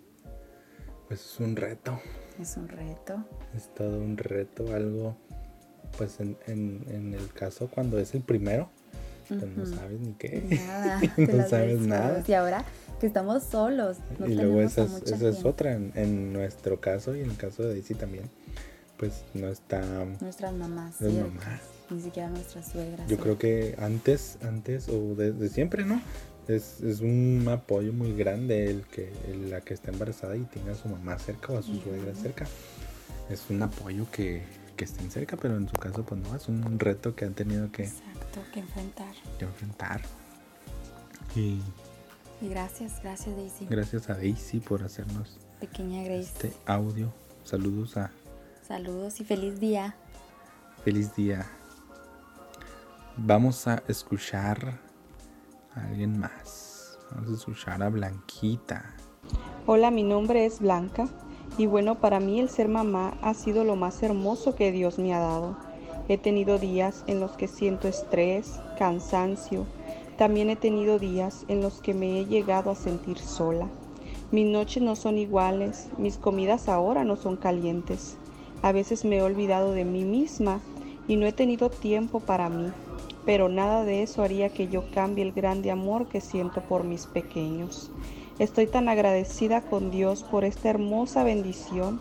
Pues 1.09 1.21
es 1.21 1.40
un 1.40 1.54
reto. 1.57 2.00
es 2.40 2.57
un 2.57 2.66
reto 2.69 3.23
Es 3.54 3.73
todo 3.75 3.99
un 3.99 4.16
reto, 4.16 4.73
algo. 4.75 5.16
Pues 5.99 6.19
en, 6.21 6.37
en, 6.47 6.85
en 6.88 7.14
el 7.14 7.28
caso 7.33 7.69
cuando 7.69 7.99
es 7.99 8.14
el 8.14 8.23
primero, 8.23 8.69
pues 9.28 9.43
no 9.57 9.66
sabes 9.66 10.00
ni 10.00 10.12
qué. 10.14 10.43
Nada, 10.66 11.00
no 11.16 11.49
sabes 11.49 11.81
nada. 11.81 12.09
solos. 12.14 12.28
Y 12.28 12.35
ahora 12.35 12.64
que 13.00 13.07
estamos 13.07 13.43
solos, 13.45 13.99
no 14.19 14.26
y 14.26 14.35
luego 14.35 14.61
esa 14.61 14.85
es, 14.85 15.02
esa 15.02 15.28
es 15.28 15.45
otra, 15.45 15.73
en, 15.73 15.93
en 15.95 16.33
nuestro 16.33 16.81
caso 16.81 17.14
y 17.14 17.21
en 17.21 17.31
el 17.31 17.37
caso 17.37 17.62
de 17.62 17.71
Daisy 17.75 17.95
también, 17.95 18.25
pues 18.99 19.25
no 19.35 19.49
está 19.49 19.83
Nuestras 20.21 20.52
mamás, 20.54 21.00
las 21.00 21.12
¿cierto? 21.12 21.28
mamás. 21.31 21.61
Ni 21.90 22.00
siquiera 22.00 22.28
nuestras 22.31 22.66
suegras. 22.73 23.09
Yo 23.09 23.16
¿sí? 23.16 23.23
creo 23.23 23.38
que 23.38 23.76
antes, 23.78 24.38
antes 24.43 24.88
o 24.88 25.14
desde 25.14 25.49
siempre, 25.49 25.85
¿no? 25.85 26.00
Es, 26.49 26.81
es 26.83 27.01
un 27.01 27.47
apoyo 27.51 27.93
muy 27.93 28.13
grande 28.15 28.71
el 28.71 28.83
que 28.83 29.11
el- 29.29 29.51
la 29.51 29.61
que 29.63 29.73
está 29.75 29.91
embarazada 29.91 30.37
y 30.37 30.43
tenga 30.43 30.73
a 30.73 30.75
su 30.75 30.89
mamá 30.89 31.19
cerca 31.19 31.53
o 31.53 31.59
a 31.59 31.63
su 31.63 31.75
suegra 31.81 32.15
cerca. 32.15 32.47
Es 33.31 33.45
un 33.49 33.63
apoyo 33.63 34.07
que, 34.13 34.43
que 34.77 34.85
estén 34.85 35.11
cerca, 35.11 35.37
pero 35.39 35.57
en 35.57 35.67
su 35.69 35.75
caso, 35.77 36.03
pues 36.05 36.21
no, 36.21 36.37
es 36.37 36.47
un 36.49 36.79
reto 36.79 37.15
que 37.17 37.25
han 37.25 37.33
tenido 37.35 37.73
que, 37.73 37.85
Exacto, 37.85 38.41
que 38.53 38.61
enfrentar. 38.61 39.15
que 39.39 39.45
enfrentar. 39.47 40.03
Y 41.35 41.61
Y 42.43 42.49
gracias, 42.51 43.03
gracias 43.03 43.35
Daisy. 43.37 43.67
gracias 43.71 44.11
a 44.11 44.15
Daisy 44.15 44.61
por 44.61 44.83
hacernos 44.83 45.39
Pequeña 45.61 46.03
Grace. 46.03 46.21
este 46.23 46.53
audio. 46.67 47.11
Saludos 47.45 47.97
a 47.97 48.11
Saludos 48.69 49.21
y 49.21 49.25
feliz 49.25 49.59
día. 49.61 49.95
Feliz 50.85 51.15
día. 51.17 51.47
Vamos 53.17 53.67
a 53.67 53.83
escuchar 53.89 54.79
alguien 55.76 56.19
más. 56.19 56.99
Vamos 57.14 57.31
a 57.31 57.35
escuchar 57.35 57.83
a 57.83 57.88
Blanquita. 57.88 58.95
Hola, 59.66 59.90
mi 59.90 60.02
nombre 60.02 60.45
es 60.45 60.61
Blanca 60.61 61.09
y 61.57 61.66
bueno, 61.66 61.97
para 61.97 62.21
mí 62.21 62.40
el 62.40 62.49
ser 62.49 62.69
mamá 62.69 63.14
ha 63.23 63.35
sido 63.35 63.64
lo 63.64 63.76
más 63.76 64.02
hermoso 64.02 64.54
que 64.54 64.73
Dios 64.73 64.99
me 64.99 65.14
ha 65.14 65.21
dado. 65.21 65.57
He 66.09 66.19
tenido 66.19 66.59
días 66.59 67.04
en 67.07 67.21
los 67.21 67.33
que 67.33 67.49
siento 67.49 67.88
estrés, 67.88 68.61
cansancio. 68.78 69.66
También 70.19 70.50
he 70.50 70.57
tenido 70.57 70.99
días 70.99 71.45
en 71.49 71.62
los 71.62 71.81
que 71.81 71.95
me 71.95 72.21
he 72.21 72.26
llegado 72.26 72.71
a 72.71 72.75
sentir 72.75 73.19
sola. 73.19 73.69
Mis 74.31 74.47
noches 74.47 74.83
no 74.83 74.97
son 74.97 75.16
iguales, 75.16 75.88
mis 75.97 76.16
comidas 76.16 76.69
ahora 76.69 77.04
no 77.04 77.16
son 77.16 77.37
calientes. 77.37 78.16
A 78.62 78.73
veces 78.73 79.04
me 79.04 79.19
he 79.19 79.23
olvidado 79.23 79.73
de 79.73 79.85
mí 79.85 80.04
misma 80.04 80.61
y 81.07 81.16
no 81.16 81.26
he 81.26 81.33
tenido 81.33 81.71
tiempo 81.71 82.21
para 82.21 82.49
mí, 82.49 82.73
pero 83.25 83.49
nada 83.49 83.85
de 83.85 84.02
eso 84.02 84.23
haría 84.23 84.49
que 84.49 84.69
yo 84.69 84.85
cambie 84.93 85.25
el 85.25 85.33
grande 85.33 85.71
amor 85.71 86.09
que 86.09 86.21
siento 86.21 86.61
por 86.62 86.85
mis 86.85 87.07
pequeños. 87.07 87.90
Estoy 88.38 88.66
tan 88.66 88.88
agradecida 88.88 89.62
con 89.62 89.90
Dios 89.90 90.25
por 90.25 90.45
esta 90.45 90.69
hermosa 90.69 91.25
bendición. 91.25 92.00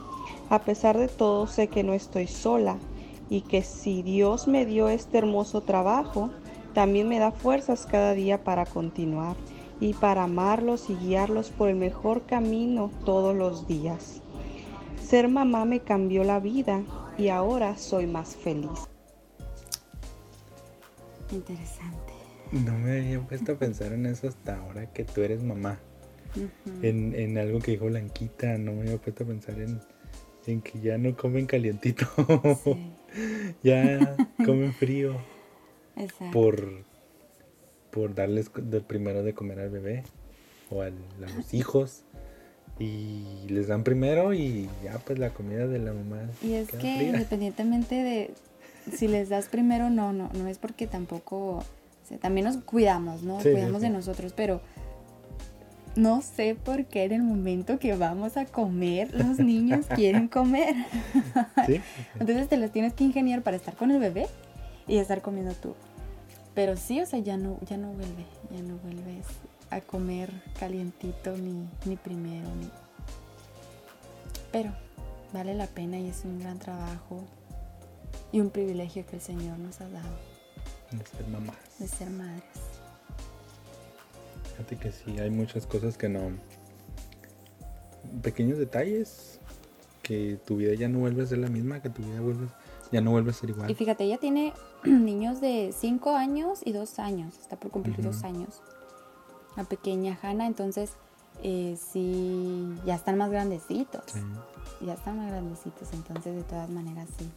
A 0.49 0.59
pesar 0.59 0.97
de 0.97 1.07
todo, 1.07 1.47
sé 1.47 1.67
que 1.67 1.83
no 1.83 1.93
estoy 1.93 2.27
sola 2.27 2.77
y 3.29 3.41
que 3.41 3.61
si 3.61 4.01
Dios 4.01 4.47
me 4.47 4.65
dio 4.65 4.89
este 4.89 5.17
hermoso 5.17 5.61
trabajo, 5.61 6.29
también 6.73 7.07
me 7.07 7.19
da 7.19 7.31
fuerzas 7.31 7.85
cada 7.85 8.13
día 8.13 8.43
para 8.43 8.65
continuar 8.65 9.35
y 9.79 9.93
para 9.93 10.23
amarlos 10.23 10.89
y 10.89 10.95
guiarlos 10.95 11.49
por 11.49 11.69
el 11.69 11.75
mejor 11.75 12.23
camino 12.23 12.89
todos 13.05 13.35
los 13.35 13.67
días. 13.67 14.21
Ser 15.01 15.27
mamá 15.27 15.65
me 15.65 15.81
cambió 15.81 16.23
la 16.23 16.39
vida 16.39 16.81
y 17.17 17.29
ahora 17.29 17.77
soy 17.77 18.07
más 18.07 18.35
feliz. 18.35 18.92
Interesante. 21.31 22.13
No 22.51 22.77
me 22.77 22.99
había 22.99 23.19
puesto 23.21 23.53
a 23.53 23.55
pensar 23.55 23.93
en 23.93 24.05
eso 24.05 24.27
hasta 24.27 24.57
ahora 24.57 24.91
que 24.91 25.03
tú 25.03 25.21
eres 25.21 25.43
mamá. 25.43 25.79
en, 26.81 27.15
en, 27.15 27.37
algo 27.37 27.59
que 27.59 27.71
dijo 27.71 27.85
Blanquita, 27.85 28.57
no 28.57 28.73
me 28.73 28.81
había 28.81 28.97
puesto 28.97 29.23
a 29.23 29.27
pensar 29.27 29.59
en, 29.59 29.79
en 30.45 30.61
que 30.61 30.79
ya 30.79 30.97
no 30.97 31.15
comen 31.15 31.45
calientito. 31.45 32.05
ya 33.63 34.15
comen 34.45 34.73
frío. 34.73 35.17
Exacto. 35.95 36.31
Por, 36.31 36.83
por 37.91 38.15
darles 38.15 38.51
del 38.55 38.83
primero 38.83 39.23
de 39.23 39.33
comer 39.33 39.59
al 39.59 39.69
bebé 39.69 40.03
o 40.69 40.81
a 40.81 40.89
los 40.89 41.53
hijos 41.53 42.03
y 42.79 43.45
les 43.47 43.67
dan 43.67 43.83
primero 43.83 44.33
y 44.33 44.67
ya 44.83 44.97
pues 44.99 45.19
la 45.19 45.31
comida 45.31 45.67
de 45.67 45.79
la 45.79 45.93
mamá. 45.93 46.29
Y 46.41 46.53
es 46.53 46.69
que 46.71 47.03
independientemente 47.03 47.95
de 47.95 48.33
si 48.91 49.07
les 49.07 49.29
das 49.29 49.47
primero 49.47 49.89
no, 49.89 50.13
no, 50.13 50.29
no 50.33 50.47
es 50.47 50.57
porque 50.57 50.87
tampoco, 50.87 51.63
también 52.21 52.45
nos 52.45 52.57
cuidamos, 52.57 53.23
¿no? 53.23 53.37
cuidamos 53.37 53.81
de 53.81 53.89
nosotros, 53.89 54.33
pero 54.35 54.61
no 55.95 56.21
sé 56.21 56.55
por 56.55 56.85
qué 56.85 57.03
en 57.03 57.13
el 57.13 57.23
momento 57.23 57.79
que 57.79 57.95
vamos 57.95 58.37
a 58.37 58.45
comer, 58.45 59.13
los 59.13 59.39
niños 59.39 59.85
quieren 59.95 60.27
comer. 60.27 60.75
Entonces 62.19 62.49
te 62.49 62.57
los 62.57 62.71
tienes 62.71 62.93
que 62.93 63.03
ingeniar 63.03 63.43
para 63.43 63.57
estar 63.57 63.75
con 63.75 63.91
el 63.91 63.99
bebé 63.99 64.27
y 64.87 64.97
estar 64.97 65.21
comiendo 65.21 65.53
tú. 65.53 65.75
Pero 66.55 66.77
sí, 66.77 67.01
o 67.01 67.05
sea, 67.05 67.19
ya 67.19 67.37
no, 67.37 67.57
ya 67.67 67.77
no 67.77 67.87
vuelve, 67.89 68.25
ya 68.51 68.61
no 68.61 68.77
vuelves 68.77 69.25
a 69.69 69.81
comer 69.81 70.31
calientito 70.59 71.35
ni, 71.35 71.67
ni 71.85 71.95
primero, 71.95 72.47
ni... 72.55 72.69
Pero 74.51 74.71
vale 75.33 75.55
la 75.55 75.65
pena 75.65 75.97
y 75.99 76.09
es 76.09 76.25
un 76.25 76.39
gran 76.39 76.59
trabajo 76.59 77.23
y 78.31 78.39
un 78.39 78.49
privilegio 78.49 79.05
que 79.05 79.17
el 79.17 79.21
Señor 79.21 79.57
nos 79.59 79.79
ha 79.81 79.89
dado. 79.89 80.09
De 80.91 81.05
ser 81.05 81.27
mamás. 81.27 81.55
De 81.79 81.87
ser 81.87 82.09
madres. 82.09 82.43
Fíjate 84.51 84.77
que 84.77 84.91
sí, 84.91 85.19
hay 85.19 85.29
muchas 85.29 85.65
cosas 85.65 85.97
que 85.97 86.09
no... 86.09 86.31
Pequeños 88.21 88.57
detalles 88.57 89.39
que 90.03 90.37
tu 90.45 90.57
vida 90.57 90.73
ya 90.75 90.89
no 90.89 90.99
vuelve 90.99 91.23
a 91.23 91.25
ser 91.25 91.39
la 91.39 91.47
misma, 91.47 91.81
que 91.81 91.89
tu 91.89 92.03
vida 92.03 92.19
vuelve, 92.19 92.47
ya 92.91 93.01
no 93.01 93.11
vuelve 93.11 93.31
a 93.31 93.33
ser 93.33 93.49
igual. 93.49 93.71
Y 93.71 93.75
fíjate, 93.75 94.03
ella 94.03 94.17
tiene 94.17 94.53
niños 94.83 95.41
de 95.41 95.73
5 95.75 96.15
años 96.15 96.59
y 96.63 96.73
2 96.73 96.99
años, 96.99 97.39
está 97.39 97.55
por 97.55 97.71
cumplir 97.71 98.01
2 98.01 98.23
años. 98.23 98.61
La 99.55 99.63
pequeña 99.63 100.17
Hannah, 100.21 100.45
entonces 100.45 100.91
eh, 101.41 101.77
sí, 101.77 102.75
ya 102.85 102.95
están 102.95 103.17
más 103.17 103.31
grandecitos. 103.31 104.03
Ya 104.81 104.93
están 104.93 105.17
más 105.17 105.31
grandecitos, 105.31 105.91
entonces 105.93 106.35
de 106.35 106.43
todas 106.43 106.69
maneras 106.69 107.07
sí. 107.17 107.29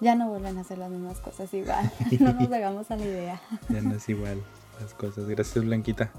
Ya 0.00 0.14
no 0.14 0.28
vuelven 0.28 0.58
a 0.58 0.60
hacer 0.60 0.78
las 0.78 0.90
mismas 0.90 1.18
cosas 1.20 1.52
igual. 1.54 1.90
no 2.20 2.32
nos 2.32 2.52
hagamos 2.52 2.90
a 2.90 2.96
la 2.96 3.04
idea. 3.04 3.40
ya 3.68 3.80
no 3.80 3.94
es 3.94 4.08
igual 4.08 4.42
las 4.80 4.94
cosas. 4.94 5.26
Gracias, 5.28 5.64
Blanquita. 5.64 6.10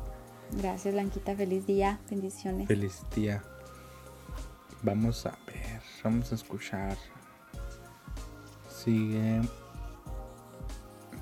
Gracias, 0.52 0.94
Blanquita. 0.94 1.36
Feliz 1.36 1.66
día. 1.66 2.00
Bendiciones. 2.10 2.68
Feliz 2.68 3.04
día. 3.16 3.44
Vamos 4.82 5.26
a 5.26 5.38
ver, 5.46 5.82
vamos 6.04 6.32
a 6.32 6.36
escuchar. 6.36 6.98
Sigue 8.70 9.42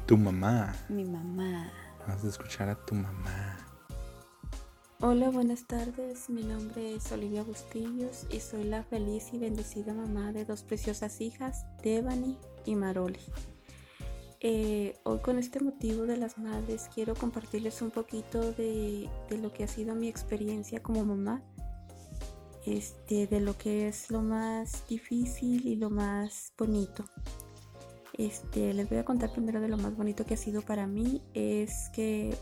tu 0.06 0.18
mamá. 0.18 0.76
Mi 0.90 1.04
mamá. 1.04 1.72
Vamos 2.08 2.24
a 2.24 2.28
escuchar 2.28 2.70
a 2.70 2.76
tu 2.76 2.96
mamá. 2.96 3.67
Hola, 5.00 5.30
buenas 5.30 5.68
tardes. 5.68 6.28
Mi 6.28 6.42
nombre 6.42 6.96
es 6.96 7.12
Olivia 7.12 7.44
Bustillos 7.44 8.26
y 8.32 8.40
soy 8.40 8.64
la 8.64 8.84
feliz 8.84 9.32
y 9.32 9.38
bendecida 9.38 9.94
mamá 9.94 10.32
de 10.32 10.44
dos 10.44 10.64
preciosas 10.64 11.22
hijas, 11.22 11.68
Devani 11.84 12.36
y 12.66 12.74
Maroli. 12.74 13.20
Eh, 14.40 14.96
hoy 15.04 15.20
con 15.20 15.38
este 15.38 15.60
motivo 15.60 16.08
de 16.08 16.18
las 16.18 16.40
madres 16.40 16.90
quiero 16.96 17.14
compartirles 17.14 17.84
un 17.84 17.92
poquito 17.92 18.54
de, 18.54 19.08
lo 19.40 19.54
que 19.54 19.66
ha 19.66 19.68
sido 19.68 19.94
mi 19.94 20.08
experiencia 20.08 20.82
como 20.82 21.06
mamá, 21.06 21.44
este, 22.66 23.28
de 23.28 23.40
lo 23.40 23.56
que 23.56 23.88
es 23.88 24.10
lo 24.10 24.24
más 24.24 24.88
difícil 24.88 25.68
y 25.68 25.76
lo 25.76 25.92
más 25.92 26.54
bonito. 26.58 27.06
Este, 28.14 28.74
les 28.74 28.90
voy 28.90 28.98
a 28.98 29.06
contar 29.06 29.32
primero 29.32 29.62
de 29.62 29.68
lo 29.68 29.78
más 29.78 29.96
bonito 29.96 30.26
que 30.26 30.34
ha 30.34 30.38
sido 30.38 30.64
para 30.64 30.88
mí, 30.88 31.22
es 31.36 31.90
que 31.94 32.36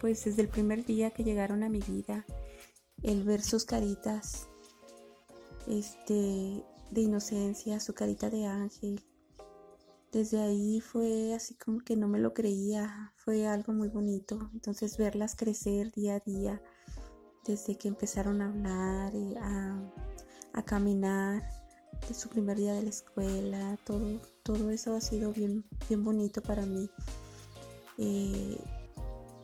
pues 0.00 0.24
desde 0.24 0.42
el 0.42 0.48
primer 0.48 0.84
día 0.84 1.10
que 1.10 1.24
llegaron 1.24 1.62
a 1.62 1.68
mi 1.68 1.80
vida, 1.80 2.24
el 3.02 3.24
ver 3.24 3.42
sus 3.42 3.64
caritas 3.64 4.48
este, 5.66 6.62
de 6.90 7.00
inocencia, 7.00 7.80
su 7.80 7.94
carita 7.94 8.30
de 8.30 8.46
ángel, 8.46 9.00
desde 10.14 10.40
ahí 10.40 10.80
fue 10.80 11.34
así 11.34 11.56
como 11.56 11.80
que 11.80 11.96
no 11.96 12.06
me 12.06 12.20
lo 12.20 12.34
creía, 12.34 13.12
fue 13.16 13.48
algo 13.48 13.72
muy 13.72 13.88
bonito. 13.88 14.48
Entonces 14.52 14.96
verlas 14.96 15.34
crecer 15.34 15.90
día 15.90 16.14
a 16.14 16.20
día, 16.20 16.62
desde 17.44 17.76
que 17.76 17.88
empezaron 17.88 18.40
a 18.40 18.46
hablar, 18.46 19.12
y 19.12 19.34
a, 19.36 20.62
caminar, 20.64 21.42
de 22.08 22.14
su 22.14 22.28
primer 22.28 22.56
día 22.58 22.74
de 22.74 22.82
la 22.82 22.90
escuela, 22.90 23.76
todo, 23.84 24.20
todo 24.44 24.70
eso 24.70 24.94
ha 24.94 25.00
sido 25.00 25.32
bien, 25.32 25.64
bien 25.88 26.04
bonito 26.04 26.40
para 26.42 26.64
mí. 26.64 26.88
Eh, 27.98 28.56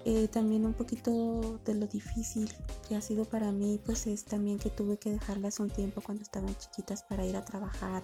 eh, 0.05 0.29
también 0.29 0.65
un 0.65 0.73
poquito 0.73 1.61
de 1.65 1.75
lo 1.75 1.87
difícil 1.87 2.51
que 2.89 2.97
ha 2.97 3.03
sido 3.03 3.27
para 3.27 3.53
mí, 3.53 3.79
pues 3.85 4.07
es 4.07 4.25
también 4.25 4.59
que 4.59 4.71
tuve 4.71 4.97
que 4.97 5.11
dejarlas 5.11 5.61
un 5.61 5.69
tiempo 5.69 6.01
cuando 6.01 6.23
estaban 6.23 6.57
chiquitas 6.57 7.03
para 7.03 7.27
ir 7.27 7.37
a 7.37 7.45
trabajar 7.45 8.03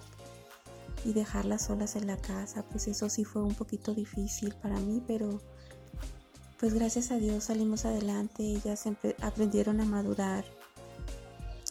y 1.05 1.13
dejarlas 1.13 1.63
solas 1.63 1.95
en 1.95 2.05
la 2.05 2.17
casa, 2.17 2.63
pues 2.69 2.87
eso 2.87 3.09
sí 3.09 3.23
fue 3.23 3.41
un 3.41 3.55
poquito 3.55 3.95
difícil 3.95 4.53
para 4.61 4.79
mí, 4.79 5.01
pero 5.07 5.41
pues 6.59 6.73
gracias 6.73 7.11
a 7.11 7.17
Dios 7.17 7.45
salimos 7.45 7.85
adelante, 7.85 8.43
ellas 8.43 8.83
aprendieron 9.21 9.81
a 9.81 9.85
madurar 9.85 10.45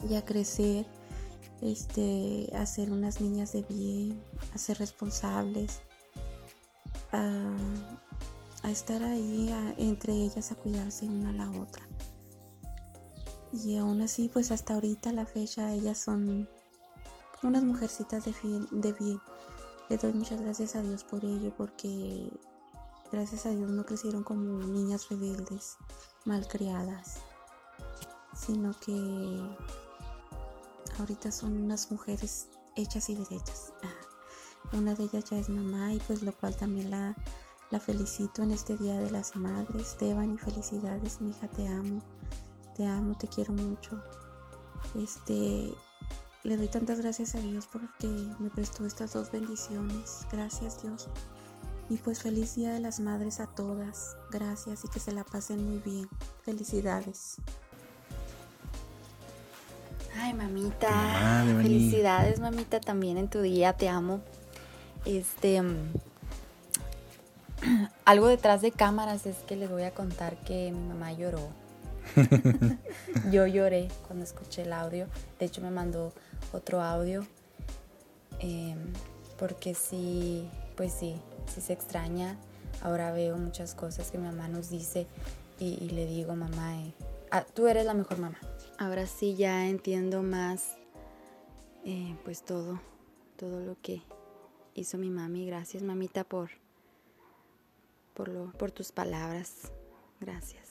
y 0.08 0.14
a 0.14 0.24
crecer, 0.24 0.86
este, 1.62 2.50
a 2.54 2.66
ser 2.66 2.90
unas 2.90 3.20
niñas 3.20 3.52
de 3.52 3.62
bien, 3.62 4.20
a 4.54 4.58
ser 4.58 4.78
responsables, 4.78 5.80
a, 7.12 7.56
estar 8.70 9.02
ahí 9.02 9.54
entre 9.78 10.12
ellas, 10.12 10.52
a 10.52 10.56
cuidarse 10.56 11.06
una 11.06 11.30
a 11.30 11.32
la 11.32 11.50
otra. 11.60 11.86
Y 13.52 13.76
aún 13.76 14.02
así, 14.02 14.28
pues 14.28 14.50
hasta 14.50 14.74
ahorita 14.74 15.12
la 15.12 15.24
fecha 15.24 15.72
ellas 15.72 15.98
son 15.98 16.48
unas 17.42 17.62
mujercitas 17.62 18.24
de, 18.24 18.34
de 18.70 18.92
bien. 18.92 19.20
Le 19.88 19.96
doy 19.98 20.12
muchas 20.12 20.40
gracias 20.40 20.74
a 20.74 20.82
Dios 20.82 21.04
por 21.04 21.24
ello, 21.24 21.54
porque 21.56 22.30
gracias 23.12 23.46
a 23.46 23.50
Dios 23.50 23.70
no 23.70 23.84
crecieron 23.86 24.24
como 24.24 24.58
niñas 24.66 25.08
rebeldes, 25.08 25.76
malcriadas, 26.24 27.18
sino 28.34 28.72
que 28.80 29.40
ahorita 30.98 31.30
son 31.30 31.62
unas 31.62 31.90
mujeres 31.90 32.48
hechas 32.74 33.08
y 33.08 33.14
derechas. 33.14 33.72
Una 34.72 34.94
de 34.94 35.04
ellas 35.04 35.24
ya 35.30 35.38
es 35.38 35.48
mamá 35.48 35.94
y 35.94 36.00
pues 36.00 36.22
lo 36.22 36.32
cual 36.32 36.56
también 36.56 36.90
la, 36.90 37.14
la 37.70 37.80
felicito 37.80 38.42
en 38.42 38.52
este 38.52 38.76
Día 38.76 38.98
de 38.98 39.10
las 39.10 39.36
Madres. 39.36 39.90
Esteban 39.92 40.34
y 40.34 40.38
felicidades, 40.38 41.20
mi 41.20 41.30
hija, 41.30 41.48
te 41.48 41.66
amo. 41.66 42.00
Te 42.76 42.86
amo, 42.86 43.16
te 43.16 43.26
quiero 43.26 43.52
mucho. 43.52 44.00
Este, 44.94 45.72
le 46.44 46.56
doy 46.56 46.68
tantas 46.68 47.00
gracias 47.00 47.34
a 47.34 47.38
Dios 47.38 47.66
porque 47.72 48.06
me 48.38 48.50
prestó 48.50 48.86
estas 48.86 49.12
dos 49.12 49.32
bendiciones. 49.32 50.26
Gracias 50.30 50.82
Dios. 50.82 51.08
Y 51.88 51.96
pues 51.96 52.22
feliz 52.22 52.54
Día 52.56 52.72
de 52.72 52.80
las 52.80 53.00
Madres 53.00 53.40
a 53.40 53.46
todas. 53.46 54.16
Gracias 54.30 54.84
y 54.84 54.88
que 54.88 55.00
se 55.00 55.12
la 55.12 55.24
pasen 55.24 55.64
muy 55.68 55.78
bien. 55.78 56.08
Felicidades. 56.42 57.36
Ay, 60.18 60.34
mamita. 60.34 61.44
Felicidades, 61.62 62.40
mamita, 62.40 62.80
también 62.80 63.18
en 63.18 63.28
tu 63.28 63.40
día. 63.40 63.74
Te 63.74 63.88
amo. 63.88 64.20
Este. 65.04 65.62
Algo 68.04 68.28
detrás 68.28 68.62
de 68.62 68.72
cámaras 68.72 69.26
es 69.26 69.36
que 69.38 69.56
les 69.56 69.70
voy 69.70 69.82
a 69.82 69.92
contar 69.92 70.36
que 70.44 70.70
mi 70.72 70.88
mamá 70.88 71.12
lloró. 71.12 71.48
Yo 73.30 73.46
lloré 73.46 73.88
cuando 74.06 74.24
escuché 74.24 74.62
el 74.62 74.72
audio. 74.72 75.06
De 75.38 75.46
hecho, 75.46 75.60
me 75.60 75.70
mandó 75.70 76.12
otro 76.52 76.80
audio. 76.82 77.26
Em, 78.38 78.78
porque 79.38 79.74
sí, 79.74 80.48
pues 80.76 80.92
sí, 80.92 81.16
sí 81.52 81.60
se 81.60 81.72
extraña. 81.72 82.36
Ahora 82.82 83.12
veo 83.12 83.36
muchas 83.36 83.74
cosas 83.74 84.10
que 84.10 84.18
mi 84.18 84.26
mamá 84.26 84.48
nos 84.48 84.70
dice 84.70 85.06
y, 85.58 85.88
le 85.90 86.06
digo, 86.06 86.36
mamá, 86.36 86.78
eh, 86.82 86.92
ah, 87.30 87.44
tú 87.54 87.66
eres 87.66 87.86
la 87.86 87.94
mejor 87.94 88.18
mamá. 88.18 88.38
Ahora 88.78 89.06
sí 89.06 89.34
ya 89.34 89.66
entiendo 89.68 90.22
más, 90.22 90.76
eh, 91.84 92.14
pues 92.24 92.44
todo, 92.44 92.80
todo 93.36 93.60
lo 93.60 93.76
que 93.80 94.02
hizo 94.74 94.98
mi 94.98 95.08
mami. 95.08 95.46
Gracias, 95.46 95.82
mamita, 95.82 96.24
por, 96.24 96.50
por, 98.16 98.28
lo, 98.28 98.50
por 98.52 98.70
tus 98.72 98.90
palabras. 98.90 99.70
Gracias. 100.20 100.64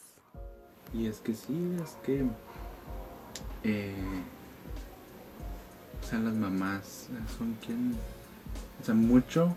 Y 0.93 1.05
es 1.05 1.19
que 1.19 1.34
sí, 1.34 1.77
es 1.84 1.91
que... 2.03 2.25
eh, 3.63 3.93
o 6.01 6.08
sea, 6.08 6.19
las 6.19 6.34
mamás 6.34 7.08
son 7.38 7.55
quien... 7.65 7.95
O 8.81 8.86
sea, 8.86 8.95
mucho, 8.95 9.55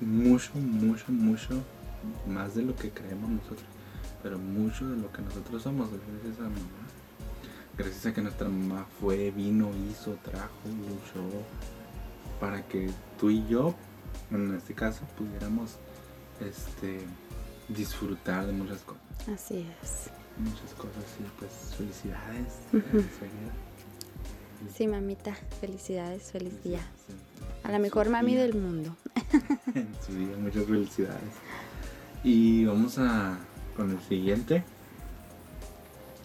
mucho, 0.00 0.54
mucho, 0.54 1.12
mucho, 1.12 1.62
más 2.26 2.54
de 2.54 2.62
lo 2.62 2.74
que 2.76 2.90
creemos 2.90 3.28
nosotros. 3.28 3.66
Pero 4.22 4.38
mucho 4.38 4.88
de 4.88 4.96
lo 4.96 5.12
que 5.12 5.22
nosotros 5.22 5.62
somos 5.62 5.88
gracias 5.90 6.38
a 6.38 6.44
mamá. 6.44 6.86
Gracias 7.76 8.06
a 8.06 8.14
que 8.14 8.22
nuestra 8.22 8.48
mamá 8.48 8.86
fue, 9.00 9.30
vino, 9.30 9.70
hizo, 9.90 10.14
trajo, 10.22 10.50
luchó 10.66 11.26
para 12.38 12.66
que 12.66 12.90
tú 13.18 13.30
y 13.30 13.46
yo, 13.46 13.74
en 14.30 14.54
este 14.54 14.74
caso, 14.74 15.04
pudiéramos 15.16 15.78
este, 16.42 17.00
disfrutar 17.68 18.46
de 18.46 18.52
muchas 18.52 18.80
cosas. 18.82 19.02
Así 19.34 19.66
es. 19.82 20.10
Muchas 20.38 20.72
cosas 20.74 21.04
y 21.20 21.38
pues 21.38 21.74
felicidades. 21.76 22.52
Sí, 24.74 24.86
mamita, 24.86 25.34
felicidades, 25.60 26.30
feliz 26.32 26.62
día. 26.62 26.80
Sí, 27.06 27.14
A 27.64 27.70
la 27.72 27.78
mejor 27.78 28.08
mami 28.08 28.32
día. 28.32 28.42
del 28.42 28.54
mundo. 28.54 28.94
en 29.74 29.88
su 30.06 30.12
día, 30.14 30.36
muchas 30.38 30.64
felicidades. 30.64 31.32
Y 32.24 32.64
vamos 32.64 32.98
a 32.98 33.38
con 33.76 33.90
el 33.90 34.00
siguiente. 34.02 34.62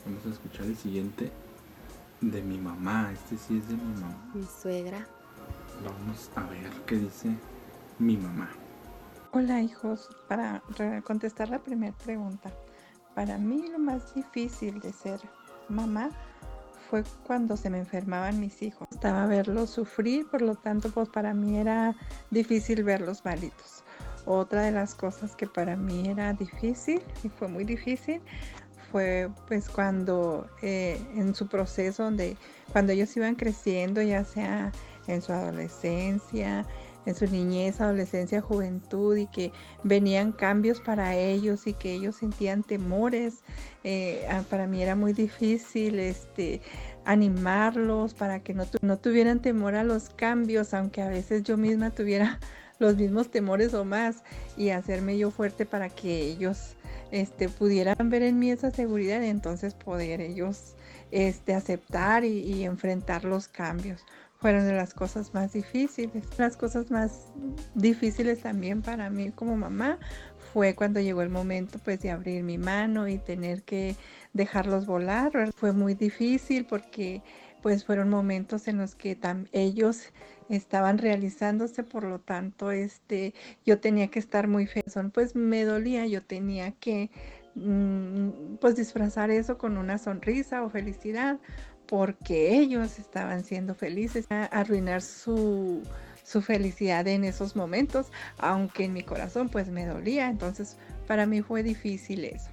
Vamos 0.06 0.26
a 0.26 0.30
escuchar 0.30 0.66
el 0.66 0.78
siguiente 0.78 1.32
de 2.22 2.42
mi 2.42 2.58
mamá. 2.58 3.12
Este 3.12 3.38
sí 3.38 3.58
es 3.58 3.68
de 3.68 3.74
mi 3.76 3.84
mamá. 4.02 4.32
Mi 4.34 4.46
suegra. 4.62 5.06
Vamos 5.84 6.30
a 6.36 6.44
ver 6.50 6.72
qué 6.86 6.96
dice 6.98 7.30
mi 8.00 8.16
mamá. 8.18 8.50
Hola 9.40 9.62
hijos, 9.62 10.10
para 10.28 10.64
contestar 11.04 11.50
la 11.50 11.60
primera 11.60 11.96
pregunta, 11.96 12.52
para 13.14 13.38
mí 13.38 13.66
lo 13.72 13.78
más 13.78 14.16
difícil 14.16 14.80
de 14.80 14.92
ser 14.92 15.20
mamá 15.70 16.10
fue 16.90 17.04
cuando 17.24 17.56
se 17.56 17.70
me 17.70 17.78
enfermaban 17.78 18.40
mis 18.40 18.64
hijos. 18.64 18.88
Estaba 18.92 19.28
verlos 19.28 19.70
sufrir, 19.70 20.28
por 20.28 20.42
lo 20.42 20.56
tanto 20.56 20.90
pues 20.90 21.08
para 21.10 21.36
mí 21.36 21.60
era 21.60 21.96
difícil 22.32 22.84
verlos 22.84 23.24
malitos. 23.26 23.84
Otra 24.26 24.64
de 24.64 24.72
las 24.72 24.96
cosas 24.96 25.36
que 25.36 25.46
para 25.46 25.76
mí 25.76 26.10
era 26.10 26.34
difícil 26.34 27.04
y 27.24 27.30
fue 27.30 27.48
muy 27.48 27.64
difícil 27.64 28.24
fue 28.92 29.30
pues 29.48 29.70
cuando 29.70 30.50
eh, 30.64 31.00
en 31.14 31.36
su 31.36 31.48
proceso 31.48 32.06
donde 32.06 32.38
cuando 32.72 32.92
ellos 32.92 33.16
iban 33.16 33.36
creciendo 33.36 34.02
ya 34.02 34.24
sea 34.24 34.72
en 35.06 35.22
su 35.22 35.32
adolescencia 35.32 36.66
en 37.08 37.16
su 37.16 37.26
niñez, 37.26 37.80
adolescencia, 37.80 38.42
juventud 38.42 39.16
y 39.16 39.28
que 39.28 39.54
venían 39.84 40.34
cambios 40.34 40.82
para 40.82 41.16
ellos 41.16 41.66
y 41.66 41.74
que 41.74 41.94
ellos 41.94 42.18
sentían 42.18 42.64
temores. 42.64 43.44
Eh, 43.86 44.28
para 44.50 44.68
mí 44.68 44.84
era 44.84 44.96
muy 44.96 45.14
difícil 45.14 46.00
este, 46.00 46.62
animarlos 47.06 48.14
para 48.14 48.42
que 48.42 48.54
no, 48.54 48.66
no 48.82 48.98
tuvieran 48.98 49.42
temor 49.42 49.76
a 49.76 49.86
los 49.86 50.10
cambios, 50.10 50.74
aunque 50.74 51.02
a 51.02 51.08
veces 51.08 51.44
yo 51.44 51.56
misma 51.56 51.92
tuviera 51.92 52.40
los 52.80 52.98
mismos 52.98 53.32
temores 53.32 53.74
o 53.74 53.86
más 53.86 54.24
y 54.58 54.72
hacerme 54.72 55.18
yo 55.18 55.32
fuerte 55.32 55.66
para 55.66 55.88
que 55.88 56.20
ellos 56.20 56.76
este, 57.12 57.48
pudieran 57.48 58.10
ver 58.10 58.24
en 58.24 58.38
mí 58.38 58.52
esa 58.52 58.70
seguridad 58.70 59.22
y 59.22 59.28
entonces 59.28 59.76
poder 59.76 60.20
ellos 60.20 60.76
este, 61.12 61.54
aceptar 61.54 62.26
y 62.26 62.66
enfrentar 62.66 63.24
los 63.24 63.48
cambios 63.48 64.04
fueron 64.38 64.66
de 64.66 64.74
las 64.74 64.94
cosas 64.94 65.34
más 65.34 65.54
difíciles. 65.54 66.26
Las 66.38 66.58
cosas 66.58 66.92
más 66.92 67.32
difíciles 67.76 68.42
también 68.42 68.82
para 68.82 69.10
mí 69.10 69.32
como 69.32 69.58
mamá 69.58 69.98
fue 70.54 70.76
cuando 70.76 71.00
llegó 71.00 71.22
el 71.22 71.30
momento 71.30 71.80
pues 71.84 72.02
de 72.02 72.12
abrir 72.12 72.44
mi 72.44 72.58
mano 72.58 73.08
y 73.08 73.18
tener 73.18 73.64
que 73.64 73.96
dejarlos 74.34 74.86
volar. 74.86 75.52
Fue 75.56 75.72
muy 75.72 75.94
difícil 75.96 76.66
porque 76.66 77.22
pues 77.62 77.84
fueron 77.86 78.10
momentos 78.10 78.68
en 78.68 78.78
los 78.78 78.96
que 78.96 79.18
ellos 79.52 80.14
estaban 80.50 81.00
realizándose, 81.00 81.84
por 81.84 82.04
lo 82.04 82.20
tanto 82.20 82.72
este 82.72 83.34
yo 83.66 83.80
tenía 83.80 84.08
que 84.08 84.20
estar 84.20 84.48
muy 84.48 84.68
feliz. 84.68 84.94
Pues 85.14 85.36
me 85.36 85.66
dolía, 85.66 86.06
yo 86.06 86.24
tenía 86.24 86.72
que 86.72 87.10
mm, 87.56 88.56
pues 88.62 88.76
disfrazar 88.76 89.32
eso 89.32 89.58
con 89.58 89.78
una 89.78 89.98
sonrisa 89.98 90.64
o 90.64 90.70
felicidad 90.70 91.40
porque 91.88 92.58
ellos 92.58 93.00
estaban 93.00 93.44
siendo 93.44 93.74
felices, 93.74 94.26
a 94.30 94.46
arruinar 94.46 95.02
su, 95.02 95.82
su 96.24 96.42
felicidad 96.42 97.08
en 97.08 97.24
esos 97.24 97.56
momentos, 97.56 98.08
aunque 98.38 98.86
en 98.86 98.94
mi 98.94 99.04
corazón 99.04 99.50
pues 99.50 99.70
me 99.70 99.86
dolía, 99.86 100.30
entonces 100.30 100.78
para 101.08 101.26
mí 101.26 101.42
fue 101.42 101.64
difícil 101.64 102.26
eso. 102.26 102.50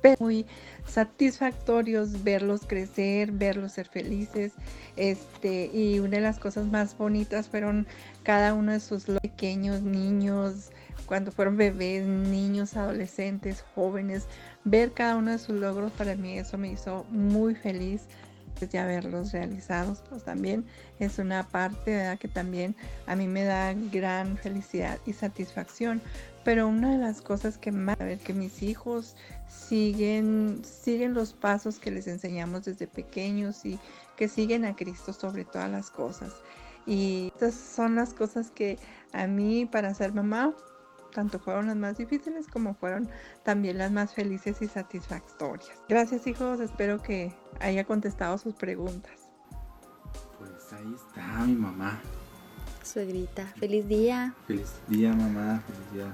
Pero 0.00 0.16
muy 0.20 0.46
satisfactorios 0.86 2.22
verlos 2.22 2.66
crecer, 2.66 3.32
verlos 3.32 3.72
ser 3.72 3.88
felices, 3.88 4.52
este, 4.96 5.70
y 5.72 5.98
una 5.98 6.18
de 6.18 6.22
las 6.22 6.38
cosas 6.38 6.66
más 6.66 6.96
bonitas 6.96 7.48
fueron 7.48 7.86
cada 8.22 8.52
uno 8.52 8.72
de 8.72 8.80
sus 8.80 9.06
pequeños 9.22 9.82
niños, 9.82 10.70
cuando 11.06 11.32
fueron 11.32 11.56
bebés, 11.56 12.06
niños, 12.06 12.76
adolescentes, 12.76 13.64
jóvenes, 13.74 14.26
ver 14.64 14.92
cada 14.92 15.16
uno 15.16 15.32
de 15.32 15.38
sus 15.38 15.56
logros 15.56 15.90
para 15.92 16.14
mí 16.14 16.38
eso 16.38 16.58
me 16.58 16.70
hizo 16.70 17.04
muy 17.10 17.54
feliz 17.54 18.02
de 18.70 18.78
haberlos 18.78 19.32
realizados, 19.32 20.02
pues 20.08 20.24
también 20.24 20.64
es 20.98 21.18
una 21.18 21.46
parte 21.48 21.96
¿verdad? 21.96 22.18
que 22.18 22.28
también 22.28 22.76
a 23.06 23.16
mí 23.16 23.26
me 23.26 23.44
da 23.44 23.74
gran 23.92 24.36
felicidad 24.36 24.98
y 25.06 25.12
satisfacción. 25.12 26.00
Pero 26.44 26.68
una 26.68 26.92
de 26.92 26.98
las 26.98 27.22
cosas 27.22 27.56
que 27.56 27.72
más, 27.72 27.96
ver 27.98 28.18
que 28.18 28.34
mis 28.34 28.62
hijos 28.62 29.16
siguen, 29.48 30.62
siguen 30.62 31.14
los 31.14 31.32
pasos 31.32 31.78
que 31.78 31.90
les 31.90 32.06
enseñamos 32.06 32.64
desde 32.64 32.86
pequeños 32.86 33.64
y 33.64 33.78
que 34.16 34.28
siguen 34.28 34.66
a 34.66 34.76
Cristo 34.76 35.12
sobre 35.14 35.44
todas 35.44 35.70
las 35.70 35.90
cosas. 35.90 36.32
Y 36.86 37.32
estas 37.34 37.54
son 37.54 37.94
las 37.94 38.12
cosas 38.12 38.50
que 38.50 38.78
a 39.12 39.26
mí 39.26 39.64
para 39.64 39.94
ser 39.94 40.12
mamá, 40.12 40.54
tanto 41.14 41.38
fueron 41.38 41.68
las 41.68 41.76
más 41.76 41.96
difíciles 41.96 42.46
como 42.48 42.74
fueron 42.74 43.08
también 43.44 43.78
las 43.78 43.90
más 43.90 44.12
felices 44.12 44.60
y 44.60 44.68
satisfactorias. 44.68 45.80
Gracias 45.88 46.26
hijos, 46.26 46.60
espero 46.60 47.00
que 47.00 47.32
haya 47.60 47.84
contestado 47.84 48.36
sus 48.36 48.54
preguntas. 48.54 49.30
Pues 50.38 50.72
ahí 50.72 50.94
está 50.94 51.38
mi 51.46 51.54
mamá. 51.54 52.00
Suegrita. 52.82 53.46
Feliz 53.58 53.88
día. 53.88 54.34
Feliz 54.46 54.74
día, 54.88 55.14
mamá. 55.14 55.62
Feliz 55.66 55.92
día. 55.94 56.12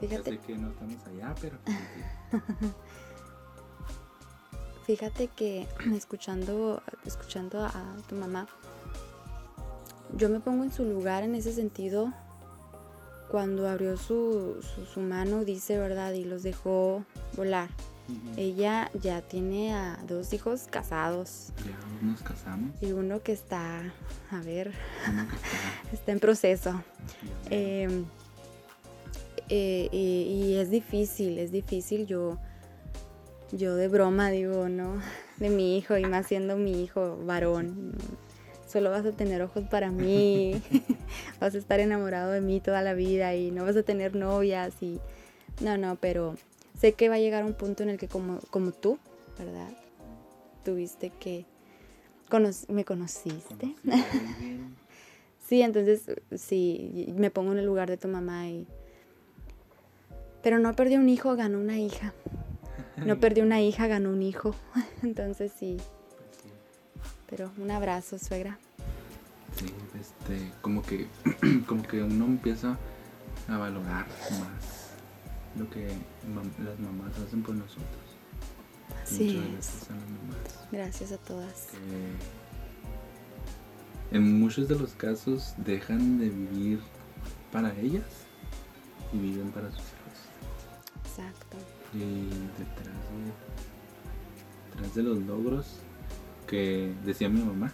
Ya 0.00 0.08
Fíjate, 0.08 0.30
sé 0.32 0.38
que 0.38 0.58
no 0.58 0.70
estamos 0.70 1.06
allá, 1.06 1.34
pero 1.40 1.58
fíjate 4.86 5.28
que 5.28 5.68
escuchando, 5.94 6.82
escuchando 7.04 7.64
a 7.64 7.96
tu 8.08 8.16
mamá, 8.16 8.48
yo 10.16 10.28
me 10.28 10.40
pongo 10.40 10.64
en 10.64 10.72
su 10.72 10.84
lugar 10.84 11.22
en 11.22 11.36
ese 11.36 11.52
sentido 11.52 12.12
cuando 13.32 13.66
abrió 13.68 13.96
su, 13.96 14.58
su, 14.62 14.84
su 14.84 15.00
mano, 15.00 15.44
dice, 15.44 15.78
¿verdad? 15.78 16.12
Y 16.12 16.24
los 16.24 16.42
dejó 16.44 17.04
volar. 17.36 17.68
Ella 18.36 18.90
ya 19.00 19.22
tiene 19.22 19.72
a 19.72 19.98
dos 20.06 20.32
hijos 20.34 20.66
casados 20.68 21.48
Ya 21.64 22.06
nos 22.06 22.20
casamos. 22.20 22.70
y 22.82 22.92
uno 22.92 23.22
que 23.22 23.32
está, 23.32 23.90
a 24.30 24.40
ver, 24.42 24.68
está- 25.06 25.26
está 25.94 26.12
en 26.12 26.20
proceso. 26.20 26.70
ya 27.50 27.56
Eh, 27.56 28.04
eh, 29.48 29.88
y, 29.92 29.98
y 30.44 30.56
es 30.56 30.70
difícil, 30.70 31.38
es 31.38 31.50
difícil. 31.52 32.06
Yo, 32.06 32.38
yo 33.50 33.76
de 33.76 33.88
broma 33.88 34.28
digo, 34.30 34.68
¿no? 34.68 34.94
De 35.38 35.48
mi 35.50 35.76
hijo 35.78 35.96
y 35.96 36.04
más 36.04 36.26
siendo 36.26 36.56
mi 36.56 36.82
hijo 36.82 37.18
varón. 37.24 37.92
Solo 38.72 38.90
vas 38.90 39.04
a 39.04 39.12
tener 39.12 39.42
ojos 39.42 39.64
para 39.68 39.90
mí, 39.90 40.62
vas 41.40 41.54
a 41.54 41.58
estar 41.58 41.78
enamorado 41.80 42.30
de 42.30 42.40
mí 42.40 42.60
toda 42.60 42.80
la 42.82 42.94
vida 42.94 43.34
y 43.34 43.50
no 43.50 43.64
vas 43.64 43.76
a 43.76 43.82
tener 43.82 44.14
novias 44.16 44.74
y... 44.80 44.98
No, 45.60 45.76
no, 45.76 45.96
pero 45.96 46.36
sé 46.78 46.94
que 46.94 47.10
va 47.10 47.16
a 47.16 47.18
llegar 47.18 47.44
un 47.44 47.52
punto 47.52 47.82
en 47.82 47.90
el 47.90 47.98
que 47.98 48.08
como, 48.08 48.38
como 48.50 48.72
tú, 48.72 48.98
¿verdad? 49.38 49.68
Tuviste 50.64 51.10
que... 51.10 51.44
cono- 52.30 52.50
me 52.68 52.84
conociste. 52.84 53.74
Sí, 55.44 55.60
entonces 55.60 56.04
sí, 56.34 57.12
me 57.14 57.30
pongo 57.30 57.52
en 57.52 57.58
el 57.58 57.66
lugar 57.66 57.90
de 57.90 57.98
tu 57.98 58.08
mamá 58.08 58.48
y... 58.48 58.66
Pero 60.42 60.58
no 60.58 60.74
perdió 60.74 60.98
un 60.98 61.10
hijo, 61.10 61.36
ganó 61.36 61.58
una 61.58 61.78
hija. 61.78 62.14
No 63.04 63.20
perdió 63.20 63.44
una 63.44 63.60
hija, 63.60 63.86
ganó 63.86 64.10
un 64.10 64.22
hijo. 64.22 64.54
Entonces 65.02 65.52
sí. 65.58 65.76
Pero 67.32 67.50
un 67.56 67.70
abrazo, 67.70 68.18
suegra. 68.18 68.58
Sí, 69.56 69.64
este, 69.98 70.52
como 70.60 70.82
que, 70.82 71.08
como 71.66 71.82
que 71.82 72.02
uno 72.02 72.26
empieza 72.26 72.76
a 73.48 73.56
valorar 73.56 74.06
más 74.38 74.90
lo 75.58 75.68
que 75.70 75.88
mam- 76.28 76.58
las 76.62 76.78
mamás 76.78 77.18
hacen 77.26 77.42
por 77.42 77.54
nosotros. 77.54 77.86
Así 79.02 79.38
es. 79.38 79.56
veces 79.56 79.84
son 79.88 79.96
las 79.98 80.08
mamás 80.08 80.68
Gracias 80.70 81.12
a 81.12 81.16
todas. 81.16 81.68
que, 84.10 84.16
en 84.16 84.38
muchos 84.38 84.68
de 84.68 84.78
los 84.78 84.92
casos 84.92 85.54
dejan 85.56 86.18
de 86.18 86.28
vivir 86.28 86.80
para 87.50 87.74
ellas 87.80 88.04
y 89.10 89.18
viven 89.18 89.50
para 89.52 89.70
sus 89.70 89.78
hijos. 89.80 90.18
Exacto. 91.06 91.56
Y 91.94 92.26
detrás 92.58 92.94
de, 93.08 93.32
detrás 94.74 94.94
de 94.94 95.02
los 95.02 95.18
logros 95.18 95.78
que 96.52 96.92
decía 97.02 97.30
mi 97.30 97.40
mamá, 97.40 97.72